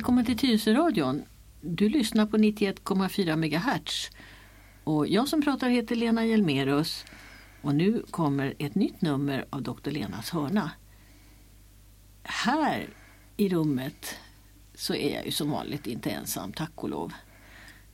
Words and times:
Välkommen 0.00 0.24
till 0.24 0.38
Tyresöradion. 0.38 1.22
Du 1.60 1.88
lyssnar 1.88 2.26
på 2.26 2.36
91,4 2.36 3.36
MHz. 3.36 4.10
Och 4.84 5.06
jag 5.08 5.28
som 5.28 5.42
pratar 5.42 5.68
heter 5.68 5.96
Lena 5.96 6.26
Hjelmerus. 6.26 7.04
Och 7.62 7.74
nu 7.74 8.02
kommer 8.10 8.54
ett 8.58 8.74
nytt 8.74 9.00
nummer 9.00 9.44
av 9.50 9.62
Dr. 9.62 9.90
Lenas 9.90 10.30
hörna. 10.30 10.70
Här 12.22 12.88
i 13.36 13.48
rummet 13.48 14.16
så 14.74 14.94
är 14.94 15.14
jag 15.14 15.26
ju 15.26 15.30
som 15.32 15.50
vanligt 15.50 15.86
inte 15.86 16.10
ensam, 16.10 16.52
tack 16.52 16.72
och 16.74 16.88
lov. 16.88 17.12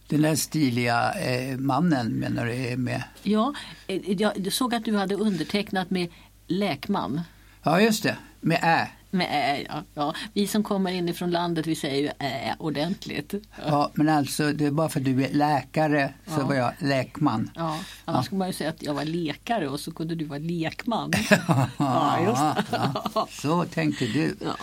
Den 0.09 0.23
där 0.23 0.35
stiliga 0.35 1.13
eh, 1.13 1.59
mannen 1.59 2.13
menar 2.13 2.47
du 2.47 2.53
är 2.53 2.77
med? 2.77 3.03
Ja, 3.23 3.55
eh, 3.87 4.13
jag 4.23 4.53
såg 4.53 4.75
att 4.75 4.85
du 4.85 4.97
hade 4.97 5.15
undertecknat 5.15 5.91
med 5.91 6.09
Läkman. 6.47 7.21
Ja, 7.63 7.81
just 7.81 8.03
det. 8.03 8.17
Med 8.41 8.61
Ä. 8.63 8.89
Med 9.17 9.27
ä, 9.31 9.67
ja, 9.69 9.83
ja. 9.95 10.15
Vi 10.33 10.47
som 10.47 10.63
kommer 10.63 10.91
inifrån 10.93 11.31
landet 11.31 11.67
vi 11.67 11.75
säger 11.75 12.03
ju 12.03 12.11
ä 12.27 12.57
ordentligt. 12.59 13.35
Ja, 13.67 13.91
men 13.95 14.09
alltså 14.09 14.53
det 14.53 14.67
är 14.67 14.71
bara 14.71 14.89
för 14.89 15.01
att 15.01 15.05
du 15.05 15.25
är 15.25 15.33
läkare 15.33 16.13
så 16.27 16.41
Ja. 16.41 16.47
var 16.47 16.55
jag 16.55 16.73
läkman. 16.79 17.51
Ja, 17.55 17.79
annars 18.05 18.25
skulle 18.27 18.39
man 18.39 18.49
ju 18.49 18.53
säga 18.55 18.71
att 18.71 18.83
jag 18.83 18.95
var 18.95 19.05
lekare 19.05 19.69
och 19.69 19.81
så 19.81 19.91
kunde 19.93 20.15
du 20.15 20.25
vara 20.25 20.39
lekman. 20.39 21.13
Ja, 21.79 22.19
just. 22.27 22.71
Ja, 23.15 23.29
så 23.43 23.65
tänkte 23.65 24.05
du. 24.07 24.37
Ja. 24.41 24.57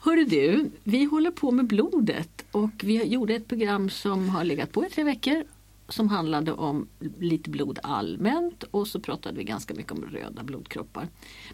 Hörru 0.00 0.24
du, 0.24 0.70
vi 0.84 1.04
håller 1.04 1.30
på 1.30 1.50
med 1.50 1.66
blodet 1.66 2.44
och 2.52 2.70
vi 2.82 3.04
gjorde 3.04 3.34
ett 3.34 3.48
program 3.48 3.90
som 3.90 4.28
har 4.28 4.44
legat 4.44 4.72
på 4.72 4.86
i 4.86 4.90
tre 4.90 5.04
veckor 5.04 5.44
som 5.88 6.08
handlade 6.08 6.52
om 6.52 6.88
lite 7.18 7.50
blod 7.50 7.78
allmänt 7.82 8.62
och 8.62 8.88
så 8.88 9.00
pratade 9.00 9.38
vi 9.38 9.44
ganska 9.44 9.74
mycket 9.74 9.92
om 9.92 10.04
röda 10.04 10.42
blodkroppar. 10.42 11.08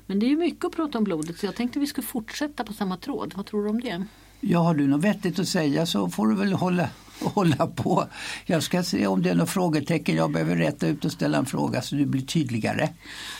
Men 0.06 0.18
det 0.18 0.26
är 0.26 0.30
ju 0.30 0.36
mycket 0.36 0.64
att 0.64 0.72
prata 0.72 0.98
om 0.98 1.04
blodet 1.04 1.38
så 1.38 1.46
jag 1.46 1.54
tänkte 1.54 1.78
vi 1.78 1.86
skulle 1.86 2.06
fortsätta 2.06 2.64
på 2.64 2.72
samma 2.72 2.96
tråd. 2.96 3.32
Vad 3.36 3.46
tror 3.46 3.64
du 3.64 3.70
om 3.70 3.80
det? 3.80 4.04
Ja, 4.40 4.58
har 4.58 4.74
du 4.74 4.86
något 4.86 5.04
vettigt 5.04 5.38
att 5.38 5.48
säga 5.48 5.86
så 5.86 6.08
får 6.08 6.26
du 6.26 6.34
väl 6.34 6.52
hålla, 6.52 6.88
hålla 7.20 7.66
på. 7.66 8.06
Jag 8.46 8.62
ska 8.62 8.82
se 8.82 9.06
om 9.06 9.22
det 9.22 9.30
är 9.30 9.34
några 9.34 9.46
frågetecken 9.46 10.16
jag 10.16 10.32
behöver 10.32 10.56
rätta 10.56 10.86
ut 10.86 11.04
och 11.04 11.12
ställa 11.12 11.38
en 11.38 11.46
fråga 11.46 11.82
så 11.82 11.96
du 11.96 12.06
blir 12.06 12.22
tydligare. 12.22 12.88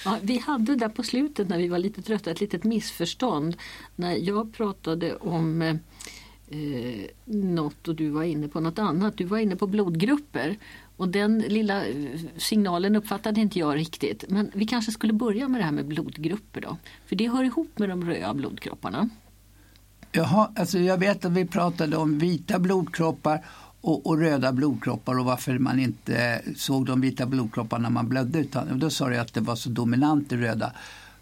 Ja, 0.05 0.19
vi 0.23 0.39
hade 0.39 0.77
där 0.77 0.89
på 0.89 1.03
slutet 1.03 1.49
när 1.49 1.59
vi 1.59 1.69
var 1.69 1.79
lite 1.79 2.03
trötta 2.03 2.31
ett 2.31 2.41
litet 2.41 2.65
missförstånd 2.65 3.57
när 3.97 4.17
jag 4.17 4.53
pratade 4.53 5.17
om 5.17 5.79
eh, 6.51 7.07
något 7.25 7.89
och 7.89 7.95
du 7.95 8.09
var 8.09 8.23
inne 8.23 8.49
på 8.49 8.61
något 8.61 8.79
annat. 8.79 9.17
Du 9.17 9.25
var 9.25 9.39
inne 9.39 9.57
på 9.57 9.67
blodgrupper 9.67 10.57
och 10.97 11.09
den 11.09 11.39
lilla 11.39 11.87
eh, 11.87 12.21
signalen 12.37 12.97
uppfattade 12.97 13.41
inte 13.41 13.59
jag 13.59 13.77
riktigt. 13.77 14.25
Men 14.29 14.51
vi 14.55 14.67
kanske 14.67 14.93
skulle 14.93 15.13
börja 15.13 15.49
med 15.49 15.61
det 15.61 15.65
här 15.65 15.73
med 15.73 15.87
blodgrupper 15.87 16.61
då. 16.61 16.77
För 17.07 17.17
det 17.17 17.29
hör 17.29 17.45
ihop 17.45 17.79
med 17.79 17.89
de 17.89 18.05
röda 18.05 18.35
blodkropparna. 18.35 19.09
Jaha, 20.13 20.51
alltså 20.57 20.79
jag 20.79 20.99
vet 20.99 21.25
att 21.25 21.33
vi 21.33 21.47
pratade 21.47 21.97
om 21.97 22.19
vita 22.19 22.59
blodkroppar 22.59 23.45
och, 23.81 24.07
och 24.07 24.19
röda 24.19 24.53
blodkroppar 24.53 25.19
och 25.19 25.25
varför 25.25 25.59
man 25.59 25.81
inte 25.81 26.43
såg 26.57 26.87
de 26.87 27.01
vita 27.01 27.27
blodkropparna 27.27 27.83
när 27.83 27.91
man 27.91 28.09
blödde. 28.09 28.39
Utan, 28.39 28.79
då 28.79 28.91
sa 28.91 29.09
du 29.09 29.17
att 29.17 29.35
det 29.35 29.41
var 29.41 29.57
så 29.57 29.71
dominant 29.71 30.31
det 30.31 30.37
röda. 30.37 30.73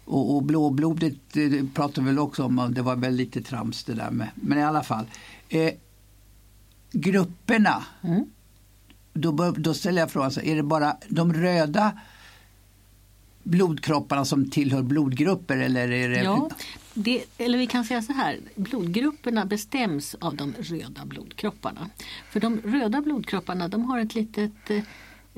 Och, 0.09 0.35
och 0.35 0.43
blåblodet 0.43 1.33
pratade 1.73 2.01
vi 2.01 2.07
väl 2.07 2.19
också 2.19 2.43
om 2.43 2.73
det 2.75 2.81
var 2.81 2.95
väl 2.95 3.15
lite 3.15 3.41
trams 3.41 3.83
det 3.83 3.93
där 3.93 4.11
med. 4.11 4.29
Men 4.35 4.57
i 4.57 4.63
alla 4.63 4.83
fall. 4.83 5.05
Eh, 5.49 5.73
grupperna. 6.91 7.83
Mm. 8.01 8.25
Då, 9.13 9.31
bör, 9.31 9.51
då 9.51 9.73
ställer 9.73 10.01
jag 10.01 10.11
frågan, 10.11 10.31
så 10.31 10.41
är 10.41 10.55
det 10.55 10.63
bara 10.63 10.97
de 11.09 11.33
röda 11.33 11.99
blodkropparna 13.43 14.25
som 14.25 14.49
tillhör 14.49 14.81
blodgrupper 14.81 15.57
eller 15.57 15.91
är 15.91 16.09
det 16.09 16.23
Ja, 16.23 16.49
det, 16.93 17.23
eller 17.37 17.57
vi 17.57 17.67
kan 17.67 17.85
säga 17.85 18.01
så 18.01 18.13
här, 18.13 18.39
blodgrupperna 18.55 19.45
bestäms 19.45 20.15
av 20.15 20.35
de 20.35 20.53
röda 20.59 21.05
blodkropparna. 21.05 21.89
För 22.31 22.39
de 22.39 22.57
röda 22.57 23.01
blodkropparna 23.01 23.67
de 23.67 23.85
har 23.85 23.99
ett 23.99 24.15
litet, 24.15 24.69
eh, 24.69 24.83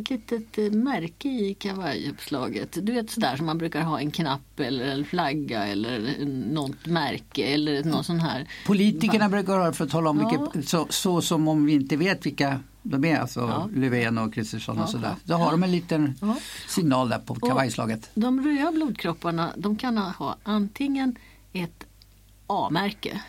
ett 0.02 0.10
litet 0.10 0.58
eh, 0.58 0.72
märke 0.72 1.28
i 1.30 1.54
kavajuppslaget. 1.60 2.78
Du 2.86 2.92
vet 2.94 3.10
sådär 3.10 3.36
som 3.38 3.46
man 3.46 3.58
brukar 3.58 3.82
ha 3.82 4.00
en 4.00 4.12
knapp 4.12 4.60
eller 4.60 4.86
en 4.86 5.06
flagga 5.06 5.66
eller 5.68 6.26
något 6.54 6.86
märke 6.86 7.44
eller 7.44 7.84
någon 7.84 8.04
sån 8.04 8.20
här. 8.20 8.48
Politikerna 8.68 9.30
brukar 9.30 9.58
ha 9.58 9.66
det 9.66 9.74
för 9.74 9.86
att 9.86 9.92
tala 9.92 10.10
om 10.10 10.20
Ja. 10.20 10.30
vilka, 10.54 10.68
så, 10.70 10.88
så 10.90 11.22
som 11.22 11.48
om 11.48 11.66
vi 11.66 11.74
inte 11.74 11.98
vet 11.98 12.26
vilka 12.26 12.60
de 12.84 13.06
är, 13.06 13.20
alltså 13.20 13.40
Ja. 13.40 13.70
Löfven 13.76 14.18
och 14.18 14.34
Kristersson 14.34 14.78
och 14.78 14.84
Ja, 14.84 14.88
sådär. 14.88 15.08
ja. 15.10 15.16
Då 15.24 15.34
har 15.34 15.52
de 15.52 15.64
en 15.64 15.72
liten 15.72 16.16
Ja. 16.22 16.36
signal 16.68 17.10
där 17.10 17.20
på 17.20 17.36
kavajslaget. 17.36 18.10
De 18.14 18.46
röda 18.46 18.72
blodkropparna 18.72 19.54
de 19.58 19.76
kan 19.78 19.98
ha 19.98 20.38
antingen 20.44 21.16
ett 21.54 21.84
A-märke 22.48 23.22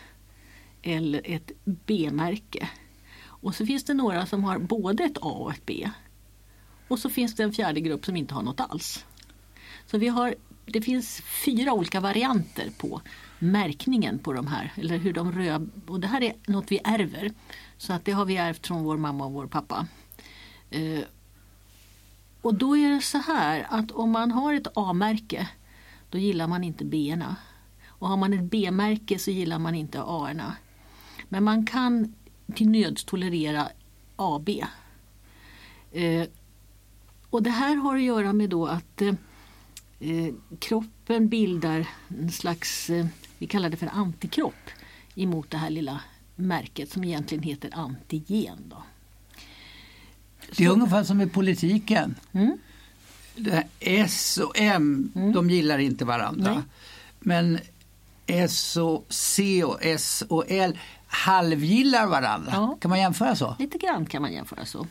eller 0.81 1.21
ett 1.25 1.51
B-märke. 1.65 2.67
Och 3.25 3.55
så 3.55 3.65
finns 3.65 3.83
det 3.83 3.93
några 3.93 4.25
som 4.25 4.43
har 4.43 4.59
både 4.59 5.03
ett 5.03 5.17
A 5.17 5.29
och 5.29 5.51
ett 5.51 5.65
B. 5.65 5.89
Och 6.93 6.99
så 6.99 7.09
finns 7.09 7.35
det 7.35 7.43
en 7.43 7.53
fjärde 7.53 7.81
grupp 7.81 8.05
som 8.05 8.15
inte 8.15 8.33
har 8.33 8.41
något 8.41 8.59
alls. 8.59 9.05
Så 9.85 9.97
vi 9.97 10.07
har, 10.07 10.35
det 10.65 10.81
finns 10.81 11.21
fyra 11.45 11.73
olika 11.73 11.99
varianter 11.99 12.69
på 12.77 13.01
märkningen 13.39 14.19
på 14.19 14.33
de 14.33 14.47
här. 14.47 14.73
Eller 14.75 14.97
hur 14.97 15.13
de 15.13 15.31
röda, 15.31 15.65
och 15.87 15.99
det 15.99 16.07
här 16.07 16.23
är 16.23 16.33
något 16.45 16.71
vi 16.71 16.79
ärver. 16.83 17.31
Så 17.77 17.93
att 17.93 18.05
det 18.05 18.11
har 18.11 18.25
vi 18.25 18.37
ärvt 18.37 18.67
från 18.67 18.83
vår 18.83 18.97
mamma 18.97 19.25
och 19.25 19.31
vår 19.31 19.47
pappa. 19.47 19.87
Eh, 20.69 21.03
och 22.41 22.53
då 22.53 22.77
är 22.77 22.89
det 22.89 23.01
så 23.01 23.17
här 23.17 23.67
att 23.69 23.91
om 23.91 24.11
man 24.11 24.31
har 24.31 24.53
ett 24.53 24.67
A-märke 24.73 25.49
då 26.09 26.17
gillar 26.17 26.47
man 26.47 26.63
inte 26.63 26.85
B-erna. 26.85 27.35
Och 27.85 28.09
har 28.09 28.17
man 28.17 28.33
ett 28.33 28.51
B-märke 28.51 29.19
så 29.19 29.31
gillar 29.31 29.59
man 29.59 29.75
inte 29.75 30.01
A-erna. 30.01 30.55
Men 31.29 31.43
man 31.43 31.65
kan 31.65 32.15
till 32.55 32.69
nöds 32.69 33.03
tolerera 33.03 33.67
AB. 34.15 34.49
Eh, 35.91 36.27
och 37.33 37.43
det 37.43 37.49
här 37.49 37.75
har 37.75 37.95
att 37.95 38.01
göra 38.01 38.33
med 38.33 38.49
då 38.49 38.65
att 38.65 39.01
eh, 39.01 39.13
eh, 39.99 40.33
kroppen 40.59 41.29
bildar 41.29 41.87
en 42.07 42.31
slags, 42.31 42.89
eh, 42.89 43.05
vi 43.37 43.47
kallar 43.47 43.69
det 43.69 43.77
för 43.77 43.87
antikropp 43.87 44.69
emot 45.15 45.51
det 45.51 45.57
här 45.57 45.69
lilla 45.69 46.01
märket 46.35 46.91
som 46.91 47.03
egentligen 47.03 47.43
heter 47.43 47.69
antigen. 47.73 48.57
Då. 48.69 48.83
Det 50.57 50.65
är 50.65 50.69
ungefär 50.69 51.03
som 51.03 51.21
i 51.21 51.27
politiken. 51.27 52.15
Mm. 52.31 52.57
S 53.79 54.39
och 54.43 54.59
M, 54.59 55.11
de 55.33 55.49
gillar 55.49 55.79
inte 55.79 56.05
varandra. 56.05 56.53
Nej. 56.53 56.63
Men 57.19 57.59
S 58.25 58.77
och 58.77 59.05
C 59.09 59.63
och 59.63 59.77
S 59.81 60.23
och 60.29 60.45
L 60.47 60.79
halvgillar 61.13 62.07
varandra. 62.07 62.51
Ja. 62.51 62.77
Kan 62.81 62.89
man 62.89 62.99
jämföra 62.99 63.35
så? 63.35 63.55
Lite 63.59 63.77
grann 63.77 64.05
kan 64.05 64.21
man 64.21 64.33
jämföra 64.33 64.65
så. 64.65 64.87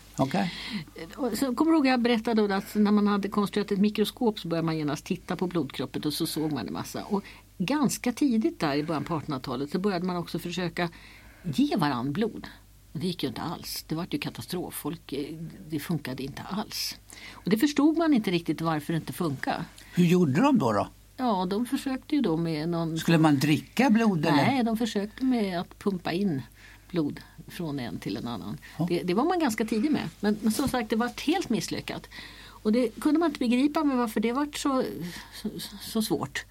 Och 1.17 1.39
så 1.39 1.55
kommer 1.55 1.73
du 1.73 1.77
ihåg 1.77 1.87
jag 1.87 2.01
berättade 2.01 2.57
att 2.57 2.75
när 2.75 2.91
man 2.91 3.07
hade 3.07 3.29
konstruerat 3.29 3.73
ett 3.73 3.79
mikroskop 3.79 4.39
så 4.39 4.49
började 4.49 4.67
man 4.67 4.79
genast 4.79 5.05
titta 5.05 5.37
på 5.37 5.47
blodkroppet 5.47 6.07
och 6.07 6.13
så 6.13 6.27
såg 6.27 6.53
man 6.53 6.67
en 6.67 6.73
massa. 6.73 7.05
Och 7.05 7.25
ganska 7.59 8.13
tidigt 8.13 8.61
där 8.61 8.75
i 8.75 8.85
början 8.85 9.05
på 9.05 9.15
1800-talet 9.15 9.71
så 9.71 9.79
började 9.79 10.07
man 10.07 10.17
också 10.17 10.39
försöka 10.39 10.89
ge 11.43 11.77
varann 11.77 12.13
blod. 12.13 12.47
Det 12.93 13.07
gick 13.07 13.23
ju 13.23 13.29
inte 13.29 13.43
alls. 13.43 13.85
Det 13.89 13.95
var 13.95 14.07
ju 14.11 14.19
katastrof. 14.19 14.75
Folk, 14.75 15.13
eh, 15.13 15.37
det 15.69 15.79
funkade 15.79 16.23
inte 16.23 16.43
alls. 16.43 16.97
Och 17.33 17.51
det 17.51 17.59
förstod 17.59 17.99
man 17.99 18.15
inte 18.15 18.31
riktigt 18.31 18.61
varför 18.61 18.93
det 18.93 18.97
inte 18.97 19.13
funkar. 19.13 19.65
Hur 19.95 20.05
gjorde 20.05 20.41
de 20.41 20.59
då? 20.59 20.73
då? 20.73 20.89
Ja, 21.23 21.47
de 21.51 21.67
försökte 21.67 22.15
ju 22.17 22.21
då 22.23 22.37
med 22.37 22.69
någon... 22.69 22.99
Skulle 22.99 23.19
man 23.19 23.39
dricka 23.39 23.91
blod? 23.91 24.27
Eller? 24.27 24.37
Nej, 24.37 24.65
de 24.65 24.77
försökte 24.77 25.25
med 25.25 25.61
att 25.61 25.79
pumpa 25.79 26.13
in 26.13 26.43
blod 26.91 27.21
från 27.49 27.79
en 27.81 27.99
till 27.99 28.17
en 28.17 28.29
annan. 28.29 28.59
Ja. 28.79 28.87
Det, 28.89 29.03
det 29.03 29.15
var 29.15 29.25
man 29.25 29.39
ganska 29.39 29.65
tidig 29.65 29.91
med. 29.91 30.09
Men, 30.21 30.39
men 30.41 30.53
som 30.53 30.69
sagt, 30.69 30.91
det 30.91 30.97
var 30.97 31.11
helt 31.27 31.49
misslyckat. 31.49 32.07
Och 32.45 32.73
det 32.73 33.01
kunde 33.01 33.21
man 33.21 33.29
inte 33.29 33.39
begripa 33.39 33.85
med 33.85 33.97
varför 33.97 34.21
det 34.21 34.33
var 34.33 34.49
så, 34.57 34.85
så, 35.43 35.49
så 35.81 36.03
svårt. 36.03 36.45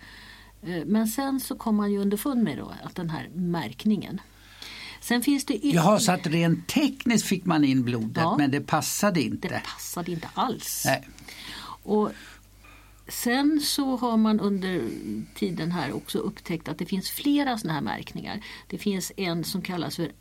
Eh, 0.63 0.85
Men 0.85 1.07
sen 1.07 1.39
så 1.39 1.55
kom 1.55 1.75
man 1.75 1.91
ju 1.91 1.97
underfund 1.99 2.43
med 2.43 2.57
då 2.57 2.73
att 2.83 2.95
den 2.95 3.09
här 3.09 3.29
märkningen. 3.33 4.21
Sen 5.01 5.21
finns 5.21 5.45
det 5.45 5.53
ytterligare... 5.53 5.85
Jaha, 5.85 5.99
så 5.99 6.11
att 6.11 6.27
rent 6.27 6.67
tekniskt 6.67 7.25
fick 7.25 7.45
man 7.45 7.63
in 7.63 7.83
blodet 7.83 8.17
Ja. 8.23 8.35
men 8.37 8.51
det 8.51 8.61
passade 8.61 9.21
inte? 9.21 9.47
Det 9.47 9.61
passade 9.65 10.11
inte 10.11 10.27
alls. 10.33 10.83
Nej. 10.85 11.07
Och 11.83 12.11
sen 13.07 13.61
så 13.61 13.97
har 13.97 14.17
man 14.17 14.39
under 14.39 14.89
tiden 15.35 15.71
här 15.71 15.93
också 15.93 16.17
upptäckt 16.17 16.67
att 16.67 16.77
det 16.77 16.85
finns 16.85 17.09
flera 17.09 17.57
sådana 17.57 17.73
här 17.73 17.81
märkningar. 17.81 18.41
Det 18.67 18.77
finns 18.77 19.11
en 19.17 19.43
som 19.43 19.61
kallas 19.61 19.95
för 19.95 20.11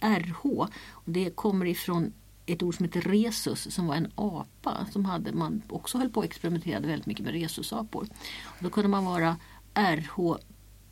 RH. 0.00 0.68
Och 0.90 1.10
det 1.10 1.30
kommer 1.30 1.66
ifrån 1.66 2.12
ett 2.46 2.62
ord 2.62 2.76
som 2.76 2.84
heter 2.84 3.00
resus 3.00 3.74
som 3.74 3.86
var 3.86 3.94
en 3.94 4.12
apa 4.14 4.86
som 4.92 5.04
hade, 5.04 5.32
man 5.32 5.62
också 5.68 5.98
höll 5.98 6.10
på 6.10 6.20
och 6.20 6.24
experimenterade 6.24 6.86
väldigt 6.86 7.06
mycket 7.06 7.24
med 7.24 7.34
resusapor. 7.34 8.06
Och 8.44 8.62
då 8.62 8.70
kunde 8.70 8.88
man 8.88 9.04
vara 9.04 9.36
RH, 9.74 10.36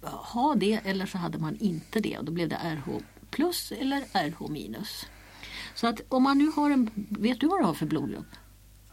ha 0.03 0.55
det 0.55 0.81
eller 0.85 1.07
så 1.07 1.19
hade 1.19 1.39
man 1.39 1.57
inte 1.57 2.01
det 2.01 2.19
och 2.19 2.25
då 2.25 2.33
blev 2.33 2.49
det 2.49 2.57
RH 2.57 3.01
plus 3.31 3.73
eller 3.73 4.01
RH 4.01 4.49
minus. 4.49 5.07
Så 5.75 5.87
att 5.87 6.01
om 6.09 6.23
man 6.23 6.39
nu 6.39 6.47
har 6.57 6.71
en, 6.71 6.91
vet 7.09 7.41
du 7.41 7.47
vad 7.47 7.61
du 7.61 7.65
har 7.65 7.75
för 7.75 7.87
blodgrupp? 7.87 8.27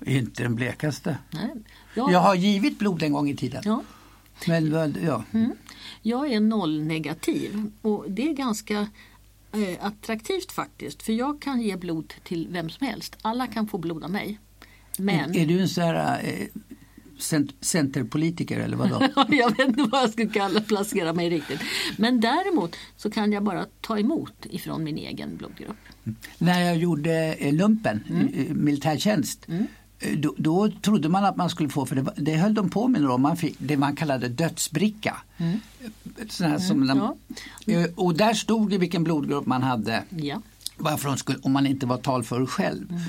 Inte 0.05 0.43
den 0.43 0.55
blekaste. 0.55 1.17
Nej. 1.31 1.49
Jag, 1.93 2.11
Jag 2.11 2.19
har 2.19 2.35
givit 2.35 2.79
blod 2.79 3.03
en 3.03 3.13
gång 3.13 3.29
i 3.29 3.35
tiden. 3.35 3.61
ja, 3.65 3.83
Men 4.47 4.95
ja. 5.03 5.23
jag 6.01 6.31
är 6.31 6.39
nollnegativ 6.39 7.71
och 7.81 8.05
det 8.07 8.29
är 8.29 8.33
ganska 8.33 8.87
eh, 9.51 9.85
attraktivt 9.85 10.51
faktiskt. 10.51 11.03
För 11.03 11.13
jag 11.13 11.41
kan 11.41 11.61
ge 11.61 11.75
blod 11.75 12.13
till 12.23 12.47
vem 12.51 12.69
som 12.69 12.87
helst. 12.87 13.17
Alla 13.21 13.47
kan 13.47 13.67
få 13.67 13.77
blod 13.77 14.03
av 14.03 14.11
mig. 14.11 14.39
Men... 14.97 15.35
Är, 15.35 15.39
är 15.39 15.45
du 15.45 15.59
en 15.59 15.69
sån 15.69 15.83
här 15.83 16.21
eh, 16.23 16.47
cent 17.17 17.51
centerpolitiker 17.61 18.59
eller 18.59 18.77
vadå? 18.77 19.07
jag 19.29 19.57
vet 19.57 19.67
inte 19.67 19.83
vad 19.83 20.01
jag 20.01 20.09
skulle 20.09 20.29
kalla, 20.29 20.61
placera 20.61 21.13
mig 21.13 21.29
riktigt. 21.29 21.59
Men 21.97 22.19
däremot 22.19 22.75
så 22.97 23.11
kan 23.11 23.31
jag 23.31 23.43
bara 23.43 23.65
ta 23.81 23.99
emot 23.99 24.45
ifrån 24.49 24.83
min 24.83 24.97
egen 24.97 25.37
blodgrupp. 25.37 25.77
Mm. 26.03 26.15
När 26.37 26.61
jag 26.61 26.77
gjorde 26.77 27.33
eh, 27.33 27.53
lumpen, 27.53 28.03
mm. 28.09 28.63
militärtjänst, 28.63 29.47
mm. 29.47 29.67
Eh, 29.99 30.17
då, 30.17 30.35
då, 30.37 30.71
trodde 30.81 31.09
man 31.09 31.25
att 31.25 31.35
man 31.35 31.49
skulle 31.49 31.69
få, 31.69 31.85
för 31.85 31.95
det, 31.95 32.13
det 32.15 32.35
höll 32.35 32.53
de 32.53 32.69
på 32.69 32.87
med 32.87 33.01
då, 33.01 33.17
man 33.17 33.37
fick 33.37 33.55
det 33.59 33.77
man 33.77 33.95
kallade 33.95 34.27
dödsbricka. 34.27 35.17
Mm. 35.37 35.59
Sån 36.29 36.59
som 36.59 36.83
mm, 36.83 36.97
ja. 36.97 37.15
Eh, 37.73 37.89
och 37.95 38.15
där 38.15 38.33
stod 38.33 38.69
det 38.69 38.77
vilken 38.77 39.03
blodgrupp 39.03 39.45
man 39.45 39.63
hade. 39.63 40.03
Ja. 40.09 40.41
Varför 40.77 41.15
skulle, 41.15 41.39
om 41.41 41.51
man 41.51 41.67
inte 41.67 41.85
var 41.85 41.97
talför 41.97 42.45
själv. 42.45 42.89
Mm. 42.89 43.01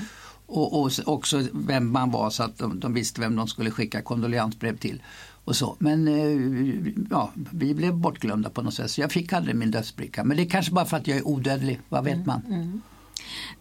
Och, 0.45 0.81
och, 0.81 0.91
också 1.05 1.47
vem 1.53 1.91
man 1.91 2.11
var 2.11 2.29
så 2.29 2.43
att 2.43 2.57
de, 2.57 2.79
de, 2.79 2.93
visste 2.93 3.21
vem 3.21 3.35
de 3.35 3.47
skulle 3.47 3.71
skicka 3.71 4.01
kondoleansbrev 4.01 4.77
till. 4.77 5.01
Och 5.45 5.55
så. 5.55 5.75
Men 5.79 6.07
eh, 6.07 6.93
ja, 7.09 7.31
vi 7.35 7.73
blev 7.73 7.93
bortglömda 7.93 8.49
på 8.49 8.61
något 8.61 8.73
sätt 8.73 8.91
så 8.91 9.01
jag 9.01 9.11
fick 9.11 9.33
aldrig 9.33 9.55
min 9.55 9.71
dödsbricka. 9.71 10.23
Men 10.23 10.37
det 10.37 10.43
är 10.43 10.49
kanske 10.49 10.71
bara 10.71 10.85
för 10.85 10.97
att 10.97 11.07
jag 11.07 11.17
är 11.17 11.27
odödlig, 11.27 11.79
vad 11.89 12.03
vet 12.03 12.13
mm, 12.13 12.27
man? 12.27 12.81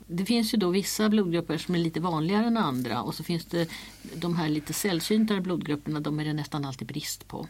Mm. 0.09 0.17
Det 0.17 0.25
finns 0.25 0.55
ju 0.55 0.59
då 0.59 0.71
vissa 0.71 1.09
blodgrupper 1.09 1.59
som 1.59 1.75
är 1.75 1.79
lite 1.79 2.01
vanligare 2.01 2.47
än 2.47 2.57
andra 2.57 3.03
och 3.03 3.15
så 3.15 3.25
finns 3.25 3.45
det 3.45 3.69
de 4.15 4.37
här 4.37 4.49
lite 4.49 4.73
sällsyntare 4.73 5.41
blodgrupperna, 5.41 6.01
de 6.01 6.21
är 6.21 6.25
det 6.25 6.33
nästan 6.33 6.65
alltid 6.65 6.89
brist 6.89 7.29
på. 7.29 7.47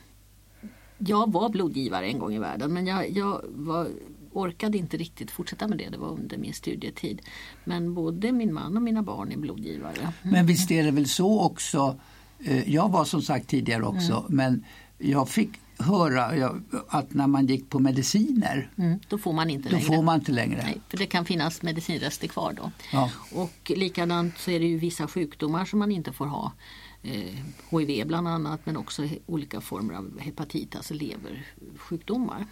Jag 0.98 1.32
var 1.32 1.48
blodgivare 1.48 2.06
en 2.06 2.18
gång 2.18 2.34
i 2.34 2.38
världen 2.38 2.72
men 2.72 2.86
jag, 2.86 3.10
jag 3.10 3.42
var, 3.48 3.88
orkade 4.32 4.78
inte 4.78 4.96
riktigt 4.96 5.30
fortsätta 5.30 5.68
med 5.68 5.78
det, 5.78 5.88
det 5.88 5.98
var 5.98 6.08
under 6.08 6.38
min 6.38 6.54
studietid. 6.54 7.22
Men 7.64 7.94
både 7.94 8.32
min 8.32 8.54
man 8.54 8.76
och 8.76 8.82
mina 8.82 9.02
barn 9.02 9.32
är 9.32 9.36
blodgivare. 9.36 10.00
Mm. 10.00 10.12
Men 10.22 10.46
visst 10.46 10.70
är 10.70 10.84
det 10.84 10.90
väl 10.90 11.08
så 11.08 11.40
också, 11.40 11.98
eh, 12.44 12.74
jag 12.74 12.88
var 12.88 13.04
som 13.04 13.22
sagt 13.22 13.48
tidigare 13.48 13.82
också, 13.82 14.12
mm. 14.12 14.24
men 14.28 14.64
jag 14.98 15.28
fick 15.28 15.50
höra 15.78 16.52
att 16.88 17.14
när 17.14 17.26
man 17.26 17.46
gick 17.46 17.70
på 17.70 17.78
mediciner 17.78 18.70
mm, 18.76 18.98
då 19.08 19.18
får 19.18 19.32
man 19.32 19.50
inte 19.50 19.68
då 19.68 19.72
längre. 19.72 19.86
Får 19.86 20.02
man 20.02 20.18
inte 20.18 20.32
längre. 20.32 20.62
Nej, 20.62 20.80
för 20.88 20.96
det 20.96 21.06
kan 21.06 21.24
finnas 21.24 21.62
medicinrester 21.62 22.28
kvar 22.28 22.52
då. 22.52 22.70
Ja. 22.92 23.10
Och 23.32 23.72
likadant 23.76 24.38
så 24.38 24.50
är 24.50 24.60
det 24.60 24.66
ju 24.66 24.78
vissa 24.78 25.06
sjukdomar 25.06 25.64
som 25.64 25.78
man 25.78 25.92
inte 25.92 26.12
får 26.12 26.26
ha. 26.26 26.52
Eh, 27.02 27.34
HIV 27.70 28.06
bland 28.06 28.28
annat 28.28 28.60
men 28.64 28.76
också 28.76 29.08
olika 29.26 29.60
former 29.60 29.94
av 29.94 30.20
hepatit, 30.20 30.76
alltså 30.76 30.94
leversjukdomar. 30.94 32.46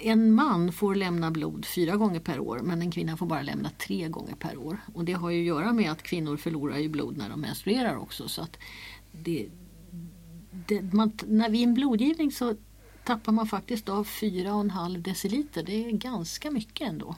En 0.00 0.32
man 0.34 0.72
får 0.72 0.94
lämna 0.94 1.30
blod 1.30 1.64
fyra 1.64 1.96
gånger 1.96 2.20
per 2.20 2.40
år 2.40 2.58
men 2.58 2.82
en 2.82 2.90
kvinna 2.90 3.16
får 3.16 3.26
bara 3.26 3.42
lämna 3.42 3.70
tre 3.70 4.08
gånger 4.08 4.34
per 4.34 4.56
år. 4.56 4.80
Och 4.94 5.04
det 5.04 5.12
har 5.12 5.30
ju 5.30 5.40
att 5.40 5.46
göra 5.46 5.72
med 5.72 5.90
att 5.90 6.02
kvinnor 6.02 6.36
förlorar 6.36 6.78
ju 6.78 6.88
blod 6.88 7.16
när 7.16 7.28
de 7.28 7.40
menstruerar 7.40 7.96
också. 7.96 8.28
Så 8.28 8.42
att 8.42 8.58
det, 9.12 9.48
det, 10.66 10.82
man, 10.92 11.12
när 11.26 11.48
vid 11.48 11.62
en 11.62 11.74
blodgivning 11.74 12.32
så 12.32 12.54
tappar 13.04 13.32
man 13.32 13.46
faktiskt 13.46 13.88
av 13.88 14.06
4,5 14.06 14.98
deciliter. 14.98 15.62
Det 15.62 15.84
är 15.84 15.90
ganska 15.90 16.50
mycket 16.50 16.88
ändå. 16.88 17.16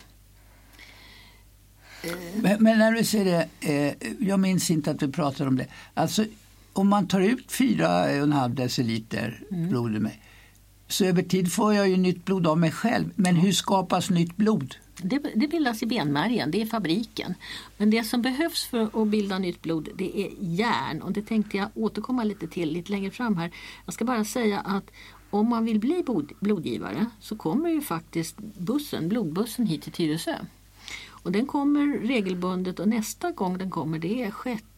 Men, 2.35 2.63
men, 2.63 2.79
när 2.79 2.93
du 2.93 3.05
säger 3.05 3.25
det, 3.25 3.49
eh, 3.71 4.09
jag 4.21 4.41
minns 4.41 4.71
inte 4.71 4.91
att 4.91 5.03
vi 5.03 5.09
pratade 5.09 5.49
om 5.49 5.57
det. 5.57 5.67
Alltså 5.95 6.25
om 6.73 6.89
man 6.89 7.09
tar 7.09 7.21
ut 7.21 7.47
4,5 7.49 8.49
deciliter 8.49 9.43
mm. 9.51 9.69
blod 9.69 10.03
mig 10.03 10.23
så 10.89 11.05
över 11.05 11.23
tid 11.23 11.53
får 11.53 11.75
jag 11.75 11.89
ju 11.89 11.97
nytt 11.97 12.25
blod 12.25 12.47
av 12.47 12.59
mig 12.59 12.71
själv. 12.71 13.11
Men 13.15 13.37
hur 13.37 13.53
skapas 13.53 14.11
nytt 14.11 14.37
blod? 14.37 14.75
Det, 15.03 15.19
det, 15.35 15.49
bildas 15.49 15.83
i 15.83 15.87
benmärgen, 15.87 16.51
det 16.51 16.63
är 16.63 16.67
fabriken. 16.67 17.35
Men 17.77 17.91
det 17.91 18.05
som 18.05 18.23
behövs 18.23 18.67
för 18.67 19.03
att 19.03 19.09
bilda 19.09 19.39
nytt 19.39 19.63
blod 19.63 19.89
det 19.95 20.21
är 20.21 20.31
järn 20.41 21.03
och 21.03 21.13
det 21.13 21.23
tänkte 21.23 21.57
jag 21.57 21.69
återkomma 21.75 22.25
lite 22.25 22.49
till 22.49 22.73
lite 22.73 22.93
längre 22.93 23.11
fram 23.11 23.37
här. 23.37 23.51
Jag 23.85 23.95
ska 23.95 24.05
bara 24.05 24.25
säga 24.25 24.61
att 24.61 24.91
om 25.31 25.49
man 25.49 25.65
vill 25.65 25.81
bli 25.81 26.05
blodgivare 26.41 27.07
så 27.21 27.37
kommer 27.37 27.71
ju 27.71 27.81
faktiskt 27.81 28.37
bussen, 28.39 29.09
blodbussen 29.09 29.67
hit 29.67 29.83
till 29.83 29.93
Tyresö. 29.93 30.35
Och 31.09 31.33
den 31.33 31.47
kommer 31.47 31.99
regelbundet 31.99 32.81
och 32.81 32.89
nästa 32.89 33.31
gång 33.31 33.59
den 33.59 33.71
kommer 33.71 33.99
det 33.99 34.23
är 34.23 34.35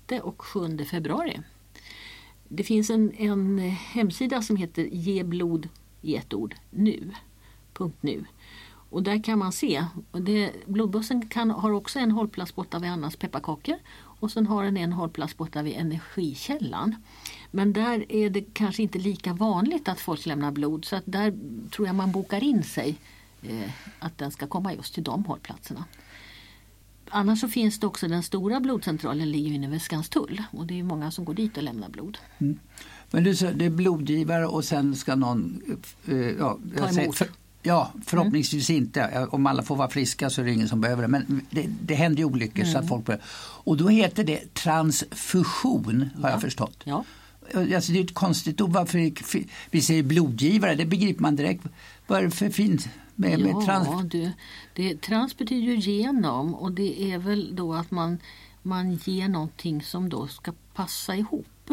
6 0.09 0.23
och 0.23 0.43
7 0.43 0.85
februari. 0.85 1.41
Det 2.49 2.65
finns 2.65 2.91
en, 2.91 3.13
en 3.17 3.59
hemsida 3.69 4.43
som 4.43 4.57
heter 4.57 4.83
Ge 4.83 5.25
blod 5.25 5.69
i 6.03 6.17
ett 6.17 6.35
ord 6.35 6.55
nu. 6.71 7.11
Punkt 7.73 7.99
nu. 8.01 8.25
Och 8.91 9.03
där 9.03 9.25
kan 9.25 9.39
man 9.39 9.53
se, 9.53 9.85
det, 10.13 10.53
blodbussen 10.67 11.29
kan, 11.29 11.51
har 11.51 11.71
också 11.71 11.99
en 11.99 12.11
hållplats 12.11 12.55
borta 12.55 12.79
vid 12.79 12.91
Annas 12.91 13.17
pepparkakor 13.17 13.77
och 14.21 14.31
sen 14.31 14.47
har 14.47 14.65
den 14.65 14.77
en 14.77 14.93
hållplats 14.93 15.37
borta 15.37 15.63
vid 15.63 15.77
Energikällan. 15.77 16.95
Men 17.51 17.73
där 17.73 18.13
är 18.13 18.31
det 18.31 18.45
kanske 18.53 18.83
inte 18.83 18.99
lika 18.99 19.33
vanligt 19.33 19.89
att 19.89 20.01
folk 20.01 20.27
lämnar 20.27 20.51
blod 20.51 20.85
så 20.85 20.97
att 20.97 21.03
där 21.07 21.35
tror 21.71 21.87
jag 21.87 21.95
man 21.95 22.13
bokar 22.13 22.45
in 22.45 22.63
sig 22.63 22.99
eh, 23.43 23.71
att 23.99 24.19
den 24.19 24.31
ska 24.31 24.47
komma 24.47 24.75
just 24.75 24.95
till 24.95 25.05
de 25.05 25.25
hållplatserna. 25.25 25.85
Annars 27.11 27.41
så 27.41 27.49
finns 27.49 27.81
det 27.81 27.87
också 27.87 28.09
den 28.09 28.23
stora 28.23 28.61
blodcentralen 28.61 29.31
ligger 29.31 29.53
inne 29.53 29.69
vid 29.69 29.83
Skanstull 29.83 30.43
och 30.51 30.67
det 30.67 30.79
är 30.79 30.83
många 30.83 31.11
som 31.11 31.25
går 31.25 31.35
dit 31.35 31.57
och 31.57 31.63
lämnar 31.63 31.89
blod. 31.89 32.19
Mm. 32.39 32.59
Men 33.11 33.25
du 33.25 33.35
det 33.35 33.65
är 33.65 33.71
blodgivare 33.71 34.47
och 34.47 34.65
sen 34.65 34.97
ska 34.97 35.15
någon... 35.15 35.63
Eh, 36.07 36.17
ja, 36.17 36.59
Ta 36.77 36.89
emot. 36.89 37.17
Säger, 37.17 37.33
Ja, 37.69 37.93
förhoppningsvis 38.07 38.71
mm. 38.71 38.83
inte. 38.83 39.27
Om 39.31 39.47
alla 39.47 39.63
får 39.63 39.77
vara 39.77 39.91
friska 39.91 40.31
så 40.31 40.41
är 40.41 40.45
det 40.45 40.53
ingen 40.53 40.69
som 40.69 40.81
behöver 40.81 41.03
det. 41.03 41.09
Men 41.09 41.47
det, 41.51 41.67
det 41.83 41.95
händer 41.95 42.19
ju 42.19 42.25
olyckor 42.25 42.61
mm. 42.61 42.73
så 42.73 42.79
att 42.79 42.85
mm. 42.85 42.89
folk 42.89 43.07
behöver. 43.07 43.25
Och 43.65 43.77
då 43.77 43.89
heter 43.89 44.25
det 44.25 44.55
transfusion 44.55 46.11
har 46.15 46.29
ja. 46.29 46.31
jag 46.31 46.41
förstått. 46.41 46.83
Ja. 46.85 47.05
Alltså 47.55 47.93
det 47.93 47.99
är 47.99 48.05
ett 48.05 48.15
konstigt 48.15 48.61
ord. 48.61 48.71
Varför 48.71 49.13
vi 49.71 49.81
säger 49.83 50.03
blodgivare, 50.03 50.75
det 50.75 50.87
begriper 50.87 51.23
man 51.23 51.37
direkt. 51.37 51.65
Vad 52.07 52.19
är 52.19 52.23
det 52.23 52.31
för 52.31 52.51
fint 52.51 52.89
med, 53.15 53.41
ja, 53.41 53.55
med 53.55 53.67
trans? 53.67 53.89
Du, 54.11 54.33
det, 54.75 55.01
trans 55.01 55.37
betyder 55.39 55.73
ju 55.73 55.77
genom 55.77 56.55
och 56.55 56.73
det 56.73 57.13
är 57.13 57.19
väl 57.19 57.57
då 57.57 57.75
att 57.75 57.91
man, 57.91 58.19
man 58.63 58.95
ger 58.95 59.29
någonting 59.29 59.83
som 59.83 60.09
då 60.09 60.27
ska 60.27 60.53
passa 60.75 61.17
ihop. 61.17 61.71